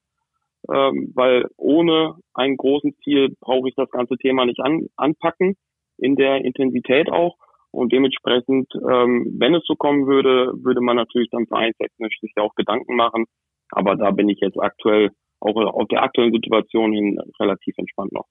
ähm, 0.71 1.11
weil 1.15 1.45
ohne 1.57 2.15
ein 2.33 2.57
großes 2.57 2.95
Ziel 3.03 3.35
brauche 3.41 3.67
ich 3.69 3.75
das 3.75 3.89
ganze 3.89 4.15
Thema 4.17 4.45
nicht 4.45 4.59
an, 4.59 4.87
anpacken, 4.95 5.55
in 5.97 6.15
der 6.15 6.45
Intensität 6.45 7.09
auch. 7.11 7.35
Und 7.71 7.91
dementsprechend, 7.91 8.71
ähm, 8.75 9.35
wenn 9.39 9.55
es 9.55 9.63
so 9.65 9.75
kommen 9.75 10.07
würde, 10.07 10.53
würde 10.63 10.81
man 10.81 10.95
natürlich 10.95 11.29
dann 11.29 11.47
vereinstechnisch 11.47 12.19
sich 12.21 12.33
auch 12.37 12.55
Gedanken 12.55 12.95
machen. 12.95 13.25
Aber 13.71 13.95
da 13.95 14.11
bin 14.11 14.29
ich 14.29 14.39
jetzt 14.39 14.59
aktuell 14.59 15.11
auch 15.39 15.55
auf 15.55 15.87
der 15.89 16.01
aktuellen 16.01 16.31
Situation 16.31 16.93
hin 16.93 17.19
relativ 17.39 17.77
entspannt 17.77 18.13
noch. 18.13 18.25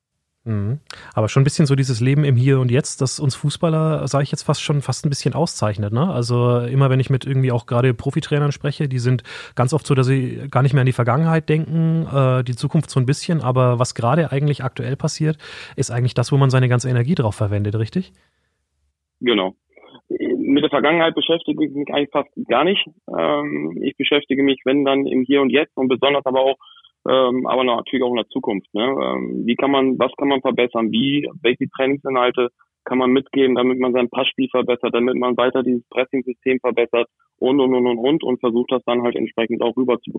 Mhm. 0.47 0.79
Aber 1.13 1.29
schon 1.29 1.41
ein 1.41 1.45
bisschen 1.45 1.67
so 1.67 1.75
dieses 1.75 2.01
Leben 2.01 2.23
im 2.25 2.37
Hier 2.37 2.61
und 2.61 2.71
Jetzt, 2.71 3.01
das 3.01 3.19
uns 3.19 3.35
Fußballer, 3.35 4.07
sage 4.07 4.23
ich 4.23 4.31
jetzt 4.31 4.45
fast 4.45 4.63
schon, 4.63 4.81
fast 4.81 5.05
ein 5.05 5.09
bisschen 5.09 5.35
auszeichnet. 5.35 5.93
Ne? 5.93 6.09
Also 6.09 6.61
immer 6.61 6.89
wenn 6.89 7.01
ich 7.01 7.11
mit 7.11 7.27
irgendwie 7.27 7.51
auch 7.51 7.67
gerade 7.67 7.93
Profitrainern 7.95 8.53
spreche, 8.53 8.89
die 8.89 9.01
sind 9.01 9.25
ganz 9.57 9.73
oft 9.73 9.85
so, 9.85 9.95
dass 9.95 10.07
sie 10.07 10.47
gar 10.49 10.63
nicht 10.63 10.73
mehr 10.73 10.83
an 10.83 10.87
die 10.87 10.93
Vergangenheit 10.93 11.49
denken, 11.49 12.07
äh, 12.07 12.45
die 12.45 12.55
Zukunft 12.55 12.91
so 12.91 13.01
ein 13.01 13.07
bisschen. 13.07 13.41
Aber 13.41 13.81
was 13.81 13.97
gerade 13.97 14.31
eigentlich 14.31 14.63
aktuell 14.63 14.95
passiert, 14.95 15.37
ist 15.75 15.91
eigentlich 15.91 16.15
das, 16.15 16.31
wo 16.31 16.37
man 16.37 16.51
seine 16.51 16.69
ganze 16.69 16.89
Energie 16.89 17.17
drauf 17.17 17.35
verwendet, 17.35 17.75
richtig? 17.77 18.13
Genau. 19.21 19.57
Mit 20.09 20.63
der 20.63 20.71
Vergangenheit 20.71 21.17
beschäftige 21.17 21.67
ich 21.67 21.73
mich 21.73 21.89
eigentlich 21.93 22.11
fast 22.13 22.31
gar 22.49 22.63
nicht. 22.63 22.87
Ähm, 23.09 23.77
ich 23.83 23.97
beschäftige 23.97 24.45
mich, 24.45 24.61
wenn 24.65 24.85
dann 24.85 25.07
im 25.07 25.23
Hier 25.23 25.41
und 25.41 25.51
Jetzt 25.51 25.77
und 25.77 25.89
besonders 25.89 26.25
aber 26.25 26.41
auch 26.41 26.57
ähm, 27.09 27.47
aber 27.47 27.65
natürlich 27.65 28.05
auch 28.05 28.11
in 28.11 28.17
der 28.17 28.29
Zukunft. 28.29 28.73
Ne? 28.75 28.83
Ähm, 28.85 29.47
wie 29.47 29.55
kann 29.55 29.71
man, 29.71 29.99
was 29.99 30.13
kann 30.17 30.29
man 30.29 30.41
verbessern? 30.41 30.91
Wie, 30.91 31.29
welche 31.43 31.69
Trainingsinhalte 31.71 32.49
kann 32.85 32.99
man 32.99 33.11
mitgeben, 33.11 33.57
damit 33.57 33.79
man 33.79 33.93
sein 33.93 34.09
Passspiel 34.09 34.49
verbessert, 34.49 34.95
damit 34.95 35.17
man 35.17 35.37
weiter 35.37 35.63
dieses 35.63 35.85
Pressing-System 35.91 36.61
verbessert 36.61 37.09
und 37.39 37.61
und 37.61 37.75
und 37.75 37.87
und 37.87 37.99
und 37.99 38.25
und 38.25 38.41
versucht 38.41 38.73
das 38.73 38.83
dann 38.87 39.03
halt 39.03 39.17
entsprechend 39.17 39.61
auch 39.63 39.77
rüber 39.77 39.99
zu, 40.01 40.13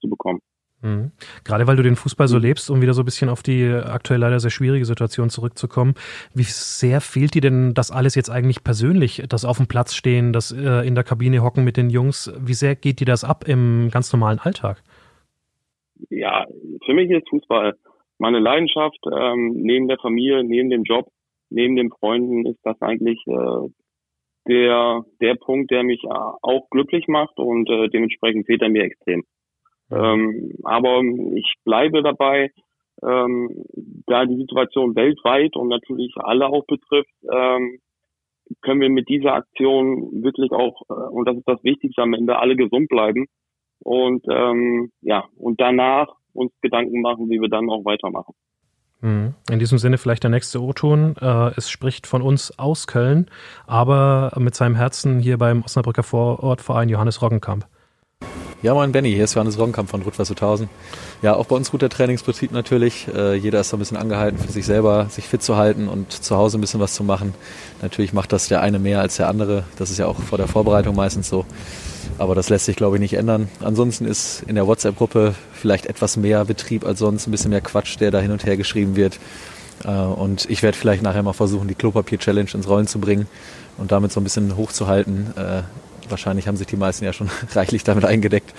zu 0.00 0.08
bekommen. 0.08 0.40
Mhm. 0.82 1.12
Gerade 1.44 1.66
weil 1.66 1.76
du 1.76 1.82
den 1.82 1.96
Fußball 1.96 2.28
so 2.28 2.38
lebst, 2.38 2.70
um 2.70 2.82
wieder 2.82 2.94
so 2.94 3.02
ein 3.02 3.04
bisschen 3.04 3.28
auf 3.28 3.42
die 3.42 3.66
aktuell 3.68 4.20
leider 4.20 4.40
sehr 4.40 4.50
schwierige 4.50 4.84
Situation 4.84 5.30
zurückzukommen, 5.30 5.94
wie 6.34 6.42
sehr 6.42 7.00
fehlt 7.00 7.34
dir 7.34 7.40
denn 7.40 7.74
das 7.74 7.90
alles 7.90 8.14
jetzt 8.14 8.30
eigentlich 8.30 8.64
persönlich, 8.64 9.22
das 9.28 9.44
auf 9.44 9.58
dem 9.58 9.68
Platz 9.68 9.94
stehen, 9.94 10.32
das 10.32 10.50
äh, 10.50 10.86
in 10.86 10.94
der 10.94 11.04
Kabine 11.04 11.42
hocken 11.42 11.64
mit 11.64 11.76
den 11.76 11.90
Jungs? 11.90 12.32
Wie 12.38 12.54
sehr 12.54 12.74
geht 12.74 13.00
dir 13.00 13.06
das 13.06 13.22
ab 13.24 13.44
im 13.46 13.90
ganz 13.90 14.12
normalen 14.12 14.40
Alltag? 14.40 14.82
Ja, 16.10 16.46
für 16.84 16.94
mich 16.94 17.10
ist 17.10 17.28
Fußball 17.28 17.74
meine 18.18 18.38
Leidenschaft. 18.38 18.98
Ähm, 19.12 19.52
neben 19.54 19.88
der 19.88 19.98
Familie, 19.98 20.44
neben 20.44 20.70
dem 20.70 20.84
Job, 20.84 21.08
neben 21.50 21.76
den 21.76 21.90
Freunden 21.90 22.46
ist 22.46 22.60
das 22.62 22.80
eigentlich 22.80 23.20
äh, 23.26 23.68
der, 24.48 25.04
der 25.20 25.34
Punkt, 25.34 25.70
der 25.70 25.82
mich 25.82 26.02
äh, 26.04 26.08
auch 26.08 26.68
glücklich 26.70 27.08
macht 27.08 27.38
und 27.38 27.68
äh, 27.68 27.88
dementsprechend 27.88 28.46
fehlt 28.46 28.62
er 28.62 28.68
mir 28.68 28.84
extrem. 28.84 29.24
Ähm, 29.90 30.54
aber 30.64 31.02
ich 31.34 31.54
bleibe 31.64 32.02
dabei, 32.02 32.50
ähm, 33.02 33.64
da 34.06 34.24
die 34.24 34.36
Situation 34.36 34.94
weltweit 34.94 35.56
und 35.56 35.68
natürlich 35.68 36.14
alle 36.16 36.46
auch 36.46 36.64
betrifft, 36.66 37.12
ähm, 37.30 37.78
können 38.60 38.80
wir 38.80 38.90
mit 38.90 39.08
dieser 39.08 39.34
Aktion 39.34 40.22
wirklich 40.22 40.52
auch, 40.52 40.82
äh, 40.88 41.10
und 41.10 41.26
das 41.26 41.36
ist 41.36 41.48
das 41.48 41.62
Wichtigste 41.64 42.02
am 42.02 42.14
Ende, 42.14 42.38
alle 42.38 42.56
gesund 42.56 42.88
bleiben 42.88 43.26
und 43.82 44.24
ähm, 44.30 44.90
ja, 45.00 45.24
und 45.36 45.60
danach 45.60 46.08
uns 46.32 46.52
Gedanken 46.60 47.00
machen, 47.00 47.28
wie 47.28 47.40
wir 47.40 47.48
dann 47.48 47.68
auch 47.70 47.84
weitermachen. 47.84 48.34
Mhm. 49.02 49.34
In 49.50 49.58
diesem 49.58 49.78
Sinne 49.78 49.98
vielleicht 49.98 50.22
der 50.22 50.30
nächste 50.30 50.62
O-Ton. 50.62 51.16
Äh, 51.20 51.50
es 51.56 51.68
spricht 51.68 52.06
von 52.06 52.22
uns 52.22 52.58
aus 52.58 52.86
Köln, 52.86 53.26
aber 53.66 54.32
mit 54.38 54.54
seinem 54.54 54.76
Herzen 54.76 55.18
hier 55.18 55.38
beim 55.38 55.62
Osnabrücker 55.62 56.02
Vorortverein 56.02 56.88
Johannes 56.88 57.20
Roggenkamp. 57.20 57.66
Ja, 58.62 58.74
moin 58.74 58.92
Benny, 58.92 59.12
hier 59.12 59.24
ist 59.24 59.34
Johannes 59.34 59.58
Roggenkamp 59.58 59.90
von 59.90 60.02
Rutwas 60.02 60.28
2000. 60.28 60.70
Ja, 61.20 61.34
auch 61.34 61.46
bei 61.46 61.56
uns 61.56 61.72
guter 61.72 61.88
Trainingsprinzip 61.88 62.52
natürlich. 62.52 63.08
Äh, 63.12 63.34
jeder 63.34 63.58
ist 63.58 63.70
so 63.70 63.76
ein 63.76 63.80
bisschen 63.80 63.96
angehalten, 63.96 64.38
für 64.38 64.52
sich 64.52 64.64
selber 64.64 65.06
sich 65.10 65.24
fit 65.24 65.42
zu 65.42 65.56
halten 65.56 65.88
und 65.88 66.12
zu 66.12 66.36
Hause 66.36 66.58
ein 66.58 66.60
bisschen 66.60 66.78
was 66.78 66.94
zu 66.94 67.02
machen. 67.02 67.34
Natürlich 67.80 68.12
macht 68.12 68.32
das 68.32 68.46
der 68.46 68.60
eine 68.60 68.78
mehr 68.78 69.00
als 69.00 69.16
der 69.16 69.26
andere. 69.26 69.64
Das 69.78 69.90
ist 69.90 69.98
ja 69.98 70.06
auch 70.06 70.16
vor 70.16 70.38
der 70.38 70.46
Vorbereitung 70.46 70.94
meistens 70.94 71.28
so. 71.28 71.44
Aber 72.18 72.36
das 72.36 72.50
lässt 72.50 72.66
sich, 72.66 72.76
glaube 72.76 72.98
ich, 72.98 73.00
nicht 73.00 73.14
ändern. 73.14 73.48
Ansonsten 73.64 74.06
ist 74.06 74.44
in 74.46 74.54
der 74.54 74.68
WhatsApp-Gruppe 74.68 75.34
vielleicht 75.52 75.86
etwas 75.86 76.16
mehr 76.16 76.44
Betrieb 76.44 76.86
als 76.86 77.00
sonst, 77.00 77.26
ein 77.26 77.32
bisschen 77.32 77.50
mehr 77.50 77.62
Quatsch, 77.62 77.98
der 77.98 78.12
da 78.12 78.20
hin 78.20 78.30
und 78.30 78.46
her 78.46 78.56
geschrieben 78.56 78.94
wird. 78.94 79.18
Äh, 79.84 79.88
und 79.88 80.48
ich 80.48 80.62
werde 80.62 80.78
vielleicht 80.78 81.02
nachher 81.02 81.24
mal 81.24 81.32
versuchen, 81.32 81.66
die 81.66 81.74
Klopapier-Challenge 81.74 82.50
ins 82.54 82.68
Rollen 82.68 82.86
zu 82.86 83.00
bringen 83.00 83.26
und 83.76 83.90
damit 83.90 84.12
so 84.12 84.20
ein 84.20 84.24
bisschen 84.24 84.56
hochzuhalten. 84.56 85.32
Äh, 85.36 85.62
wahrscheinlich 86.12 86.46
haben 86.46 86.56
sich 86.56 86.68
die 86.68 86.76
meisten 86.76 87.04
ja 87.04 87.12
schon 87.12 87.28
reichlich 87.54 87.82
damit 87.82 88.04
eingedeckt. 88.04 88.54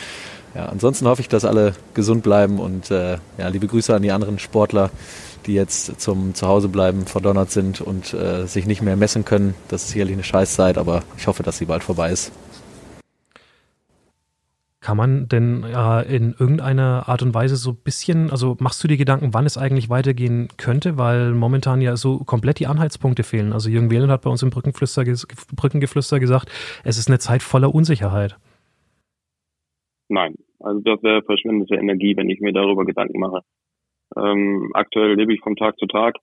Ja, 0.56 0.66
ansonsten 0.66 1.08
hoffe 1.08 1.22
ich, 1.22 1.30
dass 1.30 1.46
alle 1.46 1.74
gesund 1.94 2.22
bleiben 2.22 2.60
und 2.60 2.92
äh, 2.92 3.18
ja, 3.38 3.48
liebe 3.48 3.68
Grüße 3.68 3.96
an 3.96 4.02
die 4.02 4.12
anderen 4.12 4.38
Sportler, 4.38 4.92
die 5.46 5.54
jetzt 5.54 6.00
zum 6.00 6.36
Zuhausebleiben 6.36 7.08
verdonnert 7.08 7.50
sind 7.50 7.82
und 7.82 8.14
äh, 8.14 8.46
sich 8.46 8.68
nicht 8.68 8.82
mehr 8.82 8.96
messen 8.96 9.26
können. 9.26 9.56
Das 9.70 9.84
ist 9.84 9.90
sicherlich 9.90 10.14
eine 10.14 10.24
Scheißzeit, 10.24 10.78
aber 10.78 11.04
ich 11.18 11.28
hoffe, 11.28 11.42
dass 11.42 11.58
sie 11.58 11.66
bald 11.66 11.84
vorbei 11.84 12.12
ist. 12.12 12.32
Kann 14.84 14.98
man 14.98 15.30
denn 15.30 15.64
äh, 15.64 16.02
in 16.14 16.36
irgendeiner 16.38 17.08
Art 17.08 17.22
und 17.22 17.34
Weise 17.34 17.56
so 17.56 17.72
ein 17.72 17.78
bisschen, 17.86 18.30
also 18.30 18.58
machst 18.60 18.84
du 18.84 18.90
dir 18.90 18.98
Gedanken, 18.98 19.34
wann 19.34 19.46
es 19.46 19.58
eigentlich 19.58 19.90
weitergehen 19.90 20.50
könnte, 20.58 20.98
weil 20.98 21.32
momentan 21.32 21.80
ja 21.80 21.96
so 21.96 22.18
komplett 22.18 22.60
die 22.60 22.68
Anhaltspunkte 22.68 23.24
fehlen. 23.24 23.54
Also 23.54 23.70
Jürgen 23.70 23.92
Wehlen 23.92 24.12
hat 24.12 24.24
bei 24.24 24.30
uns 24.30 24.44
im 24.44 24.50
Brückengeflüster, 24.50 25.06
Brückengeflüster 25.56 26.20
gesagt, 26.20 26.50
es 26.84 26.98
ist 26.98 27.08
eine 27.08 27.20
Zeit 27.20 27.44
voller 27.44 27.74
Unsicherheit. 27.74 28.36
Nein, 30.10 30.36
also 30.60 30.82
das 30.82 31.02
wäre 31.02 31.24
verschwendete 31.24 31.76
Energie, 31.76 32.18
wenn 32.18 32.30
ich 32.30 32.42
mir 32.42 32.52
darüber 32.52 32.84
Gedanken 32.84 33.22
mache. 33.22 33.40
Ähm, 34.18 34.70
aktuell 34.74 35.16
lebe 35.16 35.34
ich 35.34 35.40
von 35.40 35.56
Tag 35.56 35.80
zu 35.80 35.86
Tag, 35.86 36.16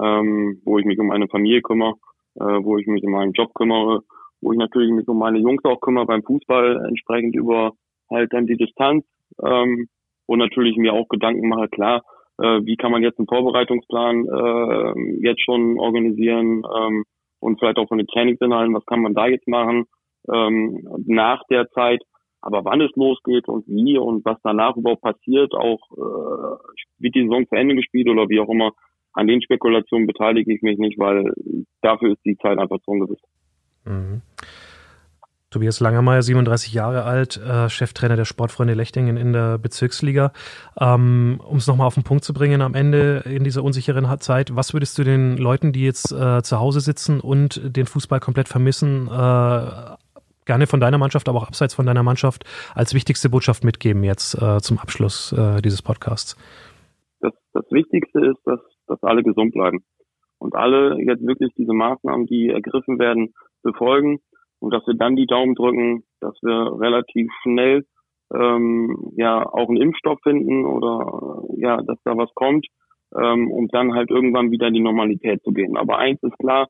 ähm, 0.00 0.62
wo 0.64 0.78
ich 0.78 0.84
mich 0.84 1.00
um 1.00 1.08
meine 1.08 1.26
Familie 1.26 1.62
kümmere, 1.62 1.96
äh, 2.36 2.44
wo 2.44 2.78
ich 2.78 2.86
mich 2.86 3.02
um 3.02 3.10
meinen 3.10 3.32
Job 3.32 3.52
kümmere, 3.54 4.04
wo 4.40 4.52
ich 4.52 4.58
natürlich 4.58 4.92
mich 4.92 5.08
um 5.08 5.18
meine 5.18 5.40
Jungs 5.40 5.64
auch 5.64 5.80
kümmere 5.80 6.06
beim 6.06 6.22
Fußball, 6.22 6.86
entsprechend 6.86 7.34
über 7.34 7.72
halt 8.10 8.32
dann 8.32 8.46
die 8.46 8.56
Distanz 8.56 9.04
ähm, 9.42 9.88
und 10.26 10.38
natürlich 10.38 10.76
mir 10.76 10.92
auch 10.92 11.08
Gedanken 11.08 11.48
mache, 11.48 11.68
klar, 11.68 12.02
äh, 12.38 12.60
wie 12.64 12.76
kann 12.76 12.92
man 12.92 13.02
jetzt 13.02 13.18
einen 13.18 13.28
Vorbereitungsplan 13.28 14.26
äh, 14.26 15.26
jetzt 15.26 15.42
schon 15.42 15.78
organisieren 15.78 16.62
ähm, 16.76 17.04
und 17.40 17.58
vielleicht 17.58 17.78
auch 17.78 17.88
von 17.88 17.98
den 17.98 18.06
Trainingsinhalten, 18.06 18.74
was 18.74 18.86
kann 18.86 19.02
man 19.02 19.14
da 19.14 19.26
jetzt 19.26 19.48
machen 19.48 19.86
ähm, 20.32 20.86
nach 21.06 21.42
der 21.50 21.68
Zeit, 21.70 22.02
aber 22.40 22.64
wann 22.64 22.80
es 22.80 22.94
losgeht 22.94 23.48
und 23.48 23.66
wie 23.66 23.98
und 23.98 24.24
was 24.24 24.38
danach 24.42 24.76
überhaupt 24.76 25.02
passiert, 25.02 25.54
auch 25.54 25.80
äh, 25.92 26.72
wird 26.98 27.14
die 27.14 27.22
Saison 27.22 27.46
zu 27.48 27.54
Ende 27.56 27.74
gespielt 27.74 28.08
oder 28.08 28.28
wie 28.28 28.40
auch 28.40 28.48
immer, 28.48 28.72
an 29.12 29.26
den 29.26 29.42
Spekulationen 29.42 30.06
beteilige 30.06 30.52
ich 30.54 30.62
mich 30.62 30.78
nicht, 30.78 30.98
weil 30.98 31.32
dafür 31.80 32.12
ist 32.12 32.24
die 32.24 32.36
Zeit 32.36 32.58
einfach 32.58 32.78
zu 32.80 32.90
ungewiss. 32.92 33.18
Mhm. 33.84 34.22
Tobias 35.50 35.80
Langermeier, 35.80 36.22
37 36.22 36.74
Jahre 36.74 37.04
alt, 37.04 37.38
äh, 37.38 37.70
Cheftrainer 37.70 38.16
der 38.16 38.26
Sportfreunde 38.26 38.74
Lechtingen 38.74 39.16
in 39.16 39.32
der 39.32 39.56
Bezirksliga. 39.56 40.32
Ähm, 40.78 41.40
um 41.46 41.56
es 41.56 41.66
nochmal 41.66 41.86
auf 41.86 41.94
den 41.94 42.02
Punkt 42.02 42.22
zu 42.22 42.34
bringen, 42.34 42.60
am 42.60 42.74
Ende 42.74 43.22
in 43.24 43.44
dieser 43.44 43.64
unsicheren 43.64 44.06
Zeit, 44.20 44.54
was 44.54 44.74
würdest 44.74 44.98
du 44.98 45.04
den 45.04 45.38
Leuten, 45.38 45.72
die 45.72 45.84
jetzt 45.84 46.12
äh, 46.12 46.42
zu 46.42 46.60
Hause 46.60 46.80
sitzen 46.80 47.20
und 47.20 47.60
den 47.64 47.86
Fußball 47.86 48.20
komplett 48.20 48.48
vermissen, 48.48 49.06
äh, 49.06 49.96
gerne 50.44 50.66
von 50.66 50.80
deiner 50.80 50.98
Mannschaft, 50.98 51.28
aber 51.28 51.38
auch 51.38 51.46
abseits 51.46 51.74
von 51.74 51.86
deiner 51.86 52.02
Mannschaft, 52.02 52.44
als 52.74 52.92
wichtigste 52.92 53.30
Botschaft 53.30 53.64
mitgeben 53.64 54.04
jetzt 54.04 54.34
äh, 54.34 54.60
zum 54.60 54.78
Abschluss 54.78 55.32
äh, 55.32 55.62
dieses 55.62 55.80
Podcasts? 55.80 56.36
Das, 57.20 57.32
das 57.54 57.64
Wichtigste 57.70 58.20
ist, 58.20 58.40
dass, 58.44 58.60
dass 58.86 59.02
alle 59.02 59.22
gesund 59.22 59.54
bleiben 59.54 59.82
und 60.38 60.54
alle 60.54 60.96
jetzt 61.02 61.26
wirklich 61.26 61.52
diese 61.56 61.72
Maßnahmen, 61.72 62.26
die 62.26 62.48
ergriffen 62.48 62.98
werden, 62.98 63.32
befolgen 63.62 64.20
und 64.60 64.72
dass 64.72 64.86
wir 64.86 64.94
dann 64.94 65.16
die 65.16 65.26
Daumen 65.26 65.54
drücken, 65.54 66.04
dass 66.20 66.34
wir 66.42 66.80
relativ 66.80 67.30
schnell 67.42 67.84
ähm, 68.34 69.12
ja 69.16 69.46
auch 69.46 69.68
einen 69.68 69.80
Impfstoff 69.80 70.20
finden 70.22 70.66
oder 70.66 71.42
ja, 71.56 71.82
dass 71.82 71.98
da 72.04 72.16
was 72.16 72.32
kommt, 72.34 72.66
ähm, 73.16 73.50
um 73.50 73.68
dann 73.68 73.94
halt 73.94 74.10
irgendwann 74.10 74.50
wieder 74.50 74.68
in 74.68 74.74
die 74.74 74.80
Normalität 74.80 75.42
zu 75.42 75.52
gehen. 75.52 75.76
Aber 75.76 75.98
eins 75.98 76.22
ist 76.22 76.38
klar, 76.38 76.68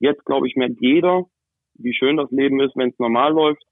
jetzt 0.00 0.24
glaube 0.24 0.48
ich 0.48 0.56
merkt 0.56 0.80
jeder, 0.80 1.24
wie 1.78 1.94
schön 1.94 2.16
das 2.16 2.30
Leben 2.30 2.60
ist, 2.60 2.76
wenn 2.76 2.90
es 2.90 2.98
normal 2.98 3.32
läuft 3.32 3.62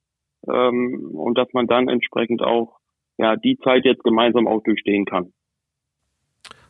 ähm, 0.49 1.11
und 1.13 1.37
dass 1.37 1.53
man 1.53 1.67
dann 1.67 1.89
entsprechend 1.89 2.43
auch 2.43 2.79
ja 3.19 3.37
die 3.37 3.59
Zeit 3.59 3.85
jetzt 3.85 4.05
gemeinsam 4.05 4.47
auch 4.47 4.63
durchstehen 4.63 5.05
kann. 5.05 5.34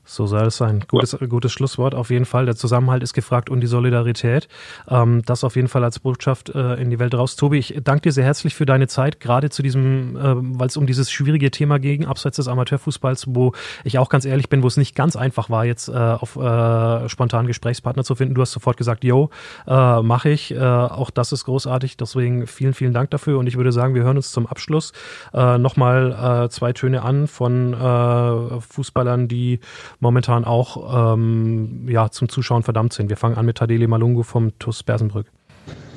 So 0.05 0.27
soll 0.27 0.47
es 0.47 0.57
sein. 0.59 0.85
Gutes, 0.89 1.17
ja. 1.19 1.27
gutes 1.27 1.53
Schlusswort 1.53 1.95
auf 1.95 2.11
jeden 2.11 2.27
Fall. 2.27 2.45
Der 2.45 2.57
Zusammenhalt 2.57 3.03
ist 3.03 3.15
gefragt 3.15 3.49
und 3.49 3.61
die 3.61 3.67
Solidarität. 3.67 4.49
Ähm, 4.89 5.23
das 5.25 5.45
auf 5.45 5.57
jeden 5.57 5.69
Fall 5.69 5.83
als 5.83 5.99
Botschaft 5.99 6.51
äh, 6.51 6.75
in 6.75 6.91
die 6.91 6.99
Welt 6.99 7.15
raus. 7.15 7.37
Tobi, 7.37 7.59
ich 7.59 7.81
danke 7.83 8.03
dir 8.03 8.13
sehr 8.13 8.25
herzlich 8.25 8.55
für 8.55 8.67
deine 8.67 8.87
Zeit, 8.87 9.19
gerade 9.19 9.49
zu 9.49 9.63
diesem, 9.63 10.17
äh, 10.17 10.35
weil 10.59 10.67
es 10.67 10.77
um 10.77 10.87
dieses 10.87 11.11
schwierige 11.11 11.51
Thema 11.51 11.79
ging, 11.79 12.05
abseits 12.05 12.37
des 12.37 12.49
Amateurfußballs, 12.49 13.27
wo 13.29 13.53
ich 13.83 13.99
auch 13.99 14.11
ganz 14.11 14.27
ehrlich 14.27 14.49
bin, 14.49 14.63
wo 14.63 14.67
es 14.67 14.77
nicht 14.77 14.95
ganz 14.95 15.17
einfach 15.17 15.49
war, 15.49 15.65
jetzt 15.65 15.89
äh, 15.89 15.93
auf 15.93 16.37
äh, 16.37 17.09
spontanen 17.09 17.47
Gesprächspartner 17.47 18.05
zu 18.05 18.15
finden. 18.15 18.35
Du 18.35 18.43
hast 18.43 18.53
sofort 18.53 18.77
gesagt, 18.77 19.05
yo, 19.05 19.31
äh, 19.67 20.03
mache 20.03 20.29
ich. 20.29 20.55
Äh, 20.55 20.59
auch 20.59 21.11
das 21.11 21.33
ist 21.33 21.45
großartig. 21.45 21.97
Deswegen 21.97 22.47
vielen, 22.47 22.75
vielen 22.75 22.93
Dank 22.93 23.11
dafür. 23.11 23.39
Und 23.39 23.47
ich 23.47 23.57
würde 23.57 23.73
sagen, 23.73 23.95
wir 23.95 24.03
hören 24.03 24.17
uns 24.17 24.33
zum 24.33 24.47
Abschluss 24.47 24.93
äh, 25.33 25.57
nochmal 25.59 26.45
äh, 26.45 26.49
zwei 26.51 26.73
Töne 26.73 27.03
an 27.03 27.27
von 27.27 27.73
äh, 27.73 28.61
Fußballern, 28.61 29.29
die 29.29 29.61
momentan 30.01 30.45
auch 30.45 31.15
ähm, 31.15 31.87
ja, 31.89 32.11
zum 32.11 32.29
Zuschauen 32.29 32.63
verdammt 32.63 32.93
sind. 32.93 33.09
Wir 33.09 33.17
fangen 33.17 33.37
an 33.37 33.47
mit 33.47 33.59
Tadeli 33.59 33.87
Malungu 33.87 34.23
vom 34.23 34.59
TUS 34.59 34.83
Bersenbrück. 34.83 35.27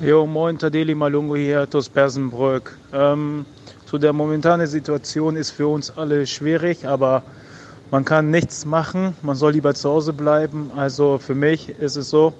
Jo, 0.00 0.26
moin, 0.26 0.58
Tadeli 0.58 0.94
Malungu 0.94 1.36
hier, 1.36 1.68
TUS 1.68 1.88
Bersenbrück. 1.88 2.78
Ähm, 2.92 3.44
zu 3.86 3.98
der 3.98 4.12
momentanen 4.12 4.66
Situation 4.66 5.36
ist 5.36 5.50
für 5.50 5.66
uns 5.66 5.96
alle 5.96 6.26
schwierig, 6.26 6.86
aber 6.86 7.22
man 7.90 8.04
kann 8.04 8.30
nichts 8.30 8.64
machen. 8.64 9.16
Man 9.22 9.34
soll 9.34 9.52
lieber 9.52 9.74
zu 9.74 9.88
Hause 9.88 10.12
bleiben. 10.12 10.70
Also 10.76 11.18
für 11.18 11.34
mich 11.34 11.70
ist 11.70 11.96
es 11.96 12.10
so, 12.10 12.34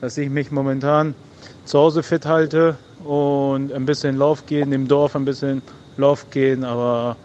dass 0.00 0.16
ich 0.18 0.30
mich 0.30 0.50
momentan 0.50 1.14
zu 1.64 1.78
Hause 1.78 2.02
fit 2.02 2.26
halte 2.26 2.76
und 3.04 3.72
ein 3.72 3.86
bisschen 3.86 4.16
Lauf 4.16 4.46
gehen, 4.46 4.72
im 4.72 4.86
Dorf 4.86 5.16
ein 5.16 5.24
bisschen 5.24 5.62
Lauf 5.96 6.30
gehen, 6.30 6.64
aber 6.64 7.16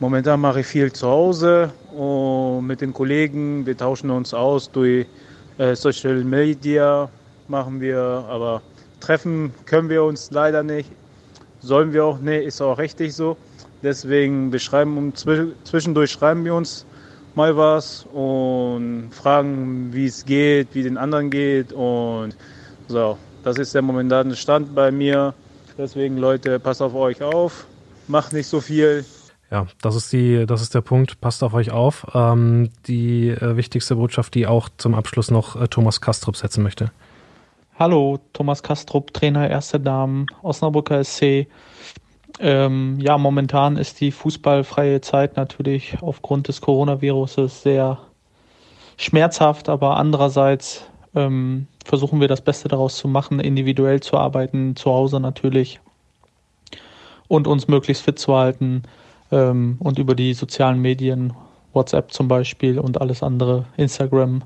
momentan 0.00 0.40
mache 0.40 0.60
ich 0.60 0.66
viel 0.66 0.92
zu 0.92 1.06
Hause 1.06 1.72
und 1.92 2.66
mit 2.66 2.80
den 2.80 2.92
Kollegen, 2.92 3.66
wir 3.66 3.76
tauschen 3.76 4.10
uns 4.10 4.34
aus 4.34 4.70
durch 4.70 5.06
äh, 5.58 5.74
Social 5.74 6.24
Media 6.24 7.08
machen 7.48 7.80
wir, 7.80 7.98
aber 8.28 8.62
treffen 9.00 9.52
können 9.64 9.88
wir 9.88 10.04
uns 10.04 10.30
leider 10.30 10.62
nicht. 10.62 10.90
Sollen 11.60 11.92
wir 11.92 12.04
auch 12.04 12.18
nicht, 12.18 12.46
ist 12.46 12.60
auch 12.60 12.78
richtig 12.78 13.14
so. 13.14 13.36
Deswegen 13.82 14.50
beschreiben 14.50 15.12
zwischendurch 15.14 16.10
schreiben 16.10 16.44
wir 16.44 16.54
uns 16.54 16.84
mal 17.34 17.56
was 17.56 18.06
und 18.12 19.10
fragen, 19.12 19.92
wie 19.92 20.06
es 20.06 20.24
geht, 20.24 20.68
wie 20.72 20.82
den 20.82 20.96
anderen 20.96 21.30
geht 21.30 21.72
und 21.72 22.36
so. 22.88 23.16
Das 23.44 23.58
ist 23.58 23.74
der 23.74 23.82
momentane 23.82 24.34
Stand 24.34 24.74
bei 24.74 24.90
mir. 24.90 25.34
Deswegen 25.76 26.18
Leute, 26.18 26.58
passt 26.58 26.82
auf 26.82 26.94
euch 26.94 27.22
auf, 27.22 27.66
macht 28.08 28.32
nicht 28.32 28.48
so 28.48 28.60
viel, 28.60 29.04
ja, 29.50 29.66
das 29.80 29.96
ist 29.96 30.12
die, 30.12 30.44
das 30.46 30.60
ist 30.60 30.74
der 30.74 30.82
Punkt. 30.82 31.20
Passt 31.20 31.42
auf 31.42 31.54
euch 31.54 31.70
auf. 31.70 32.06
Ähm, 32.14 32.70
die 32.86 33.28
äh, 33.30 33.56
wichtigste 33.56 33.96
Botschaft, 33.96 34.34
die 34.34 34.46
auch 34.46 34.68
zum 34.76 34.94
Abschluss 34.94 35.30
noch 35.30 35.56
äh, 35.56 35.68
Thomas 35.68 36.00
Kastrup 36.00 36.36
setzen 36.36 36.62
möchte. 36.62 36.90
Hallo, 37.78 38.18
Thomas 38.32 38.62
Kastrup, 38.62 39.14
Trainer 39.14 39.48
Erste 39.48 39.80
Damen, 39.80 40.26
Osnabrücker 40.42 41.02
SC. 41.02 41.46
Ähm, 42.40 42.98
ja, 43.00 43.16
momentan 43.16 43.76
ist 43.76 44.00
die 44.00 44.10
fußballfreie 44.10 45.00
Zeit 45.00 45.36
natürlich 45.36 45.96
aufgrund 46.02 46.48
des 46.48 46.60
Coronaviruses 46.60 47.62
sehr 47.62 47.98
schmerzhaft, 48.96 49.68
aber 49.68 49.96
andererseits 49.96 50.84
ähm, 51.14 51.68
versuchen 51.84 52.20
wir 52.20 52.28
das 52.28 52.42
Beste 52.42 52.68
daraus 52.68 52.96
zu 52.96 53.08
machen, 53.08 53.40
individuell 53.40 54.00
zu 54.00 54.18
arbeiten, 54.18 54.76
zu 54.76 54.90
Hause 54.90 55.20
natürlich 55.20 55.80
und 57.28 57.46
uns 57.46 57.66
möglichst 57.66 58.02
fit 58.02 58.18
zu 58.18 58.34
halten 58.36 58.82
ähm, 59.30 59.76
und 59.78 59.98
über 59.98 60.14
die 60.14 60.34
sozialen 60.34 60.80
Medien, 60.80 61.32
WhatsApp 61.72 62.12
zum 62.12 62.28
Beispiel 62.28 62.78
und 62.78 63.00
alles 63.00 63.22
andere, 63.22 63.66
Instagram, 63.76 64.42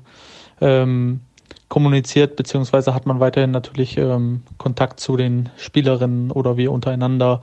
ähm, 0.61 1.21
kommuniziert, 1.69 2.35
beziehungsweise 2.35 2.93
hat 2.93 3.05
man 3.05 3.19
weiterhin 3.19 3.51
natürlich 3.51 3.97
ähm, 3.97 4.43
Kontakt 4.57 4.99
zu 4.99 5.17
den 5.17 5.49
Spielerinnen 5.57 6.31
oder 6.31 6.55
wir 6.57 6.71
untereinander. 6.71 7.41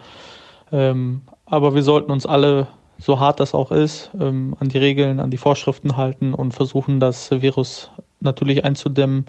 Ähm, 0.70 1.22
aber 1.46 1.74
wir 1.74 1.83
sollten 1.83 2.12
uns 2.12 2.26
alle, 2.26 2.68
so 2.98 3.18
hart 3.18 3.40
das 3.40 3.55
auch 3.55 3.72
ist, 3.72 4.11
ähm, 4.20 4.55
an 4.61 4.68
die 4.68 4.79
Regeln, 4.79 5.18
an 5.18 5.31
die 5.31 5.37
Vorschriften 5.37 5.96
halten 5.96 6.33
und 6.35 6.53
versuchen, 6.53 7.00
das 7.00 7.31
Virus 7.31 7.90
natürlich 8.20 8.64
einzudämmen 8.64 9.26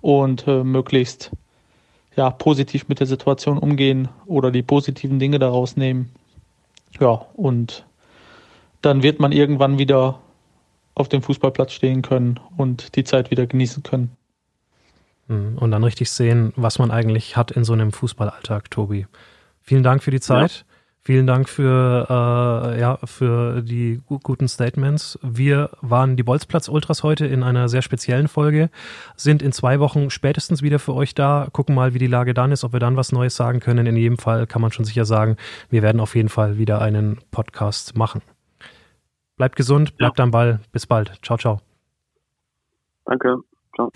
und 0.00 0.46
äh, 0.46 0.64
möglichst 0.64 1.30
ja, 2.16 2.30
positiv 2.30 2.88
mit 2.88 3.00
der 3.00 3.06
Situation 3.06 3.58
umgehen 3.58 4.08
oder 4.26 4.50
die 4.50 4.62
positiven 4.62 5.18
Dinge 5.18 5.38
daraus 5.38 5.76
nehmen. 5.76 6.10
Ja, 7.00 7.26
und 7.34 7.86
dann 8.82 9.02
wird 9.02 9.20
man 9.20 9.32
irgendwann 9.32 9.78
wieder 9.78 10.20
auf 10.94 11.08
dem 11.08 11.22
Fußballplatz 11.22 11.72
stehen 11.72 12.02
können 12.02 12.40
und 12.56 12.96
die 12.96 13.04
Zeit 13.04 13.30
wieder 13.30 13.46
genießen 13.46 13.82
können. 13.82 14.16
Mhm. 15.28 15.58
Und 15.58 15.70
dann 15.70 15.84
richtig 15.84 16.10
sehen, 16.10 16.52
was 16.56 16.78
man 16.78 16.90
eigentlich 16.90 17.36
hat 17.36 17.50
in 17.50 17.64
so 17.64 17.72
einem 17.72 17.92
Fußballalltag, 17.92 18.70
Tobi. 18.70 19.06
Vielen 19.62 19.82
Dank 19.82 20.02
für 20.02 20.10
die 20.10 20.20
Zeit. 20.20 20.64
Vielen 21.00 21.26
Dank 21.26 21.48
für, 21.48 22.06
äh, 22.10 22.80
ja, 22.80 22.98
für 23.04 23.62
die 23.62 24.02
guten 24.06 24.46
Statements. 24.46 25.18
Wir 25.22 25.70
waren 25.80 26.16
die 26.16 26.22
Bolzplatz 26.22 26.68
Ultras 26.68 27.02
heute 27.02 27.26
in 27.26 27.42
einer 27.42 27.68
sehr 27.68 27.82
speziellen 27.82 28.28
Folge, 28.28 28.68
sind 29.16 29.40
in 29.40 29.52
zwei 29.52 29.80
Wochen 29.80 30.10
spätestens 30.10 30.60
wieder 30.60 30.78
für 30.78 30.94
euch 30.94 31.14
da, 31.14 31.48
gucken 31.52 31.74
mal, 31.74 31.94
wie 31.94 31.98
die 31.98 32.08
Lage 32.08 32.34
dann 32.34 32.52
ist, 32.52 32.62
ob 32.62 32.72
wir 32.72 32.80
dann 32.80 32.96
was 32.96 33.12
Neues 33.12 33.36
sagen 33.36 33.60
können. 33.60 33.86
In 33.86 33.96
jedem 33.96 34.18
Fall 34.18 34.46
kann 34.46 34.60
man 34.60 34.72
schon 34.72 34.84
sicher 34.84 35.04
sagen, 35.04 35.36
wir 35.70 35.82
werden 35.82 36.00
auf 36.00 36.14
jeden 36.14 36.28
Fall 36.28 36.58
wieder 36.58 36.82
einen 36.82 37.18
Podcast 37.30 37.96
machen. 37.96 38.20
Bleibt 39.36 39.56
gesund, 39.56 39.96
bleibt 39.96 40.18
ja. 40.18 40.24
am 40.24 40.30
Ball. 40.30 40.60
Bis 40.72 40.86
bald. 40.86 41.12
Ciao, 41.22 41.38
ciao. 41.38 41.60
Danke. 43.06 43.38
Ciao. 43.74 43.90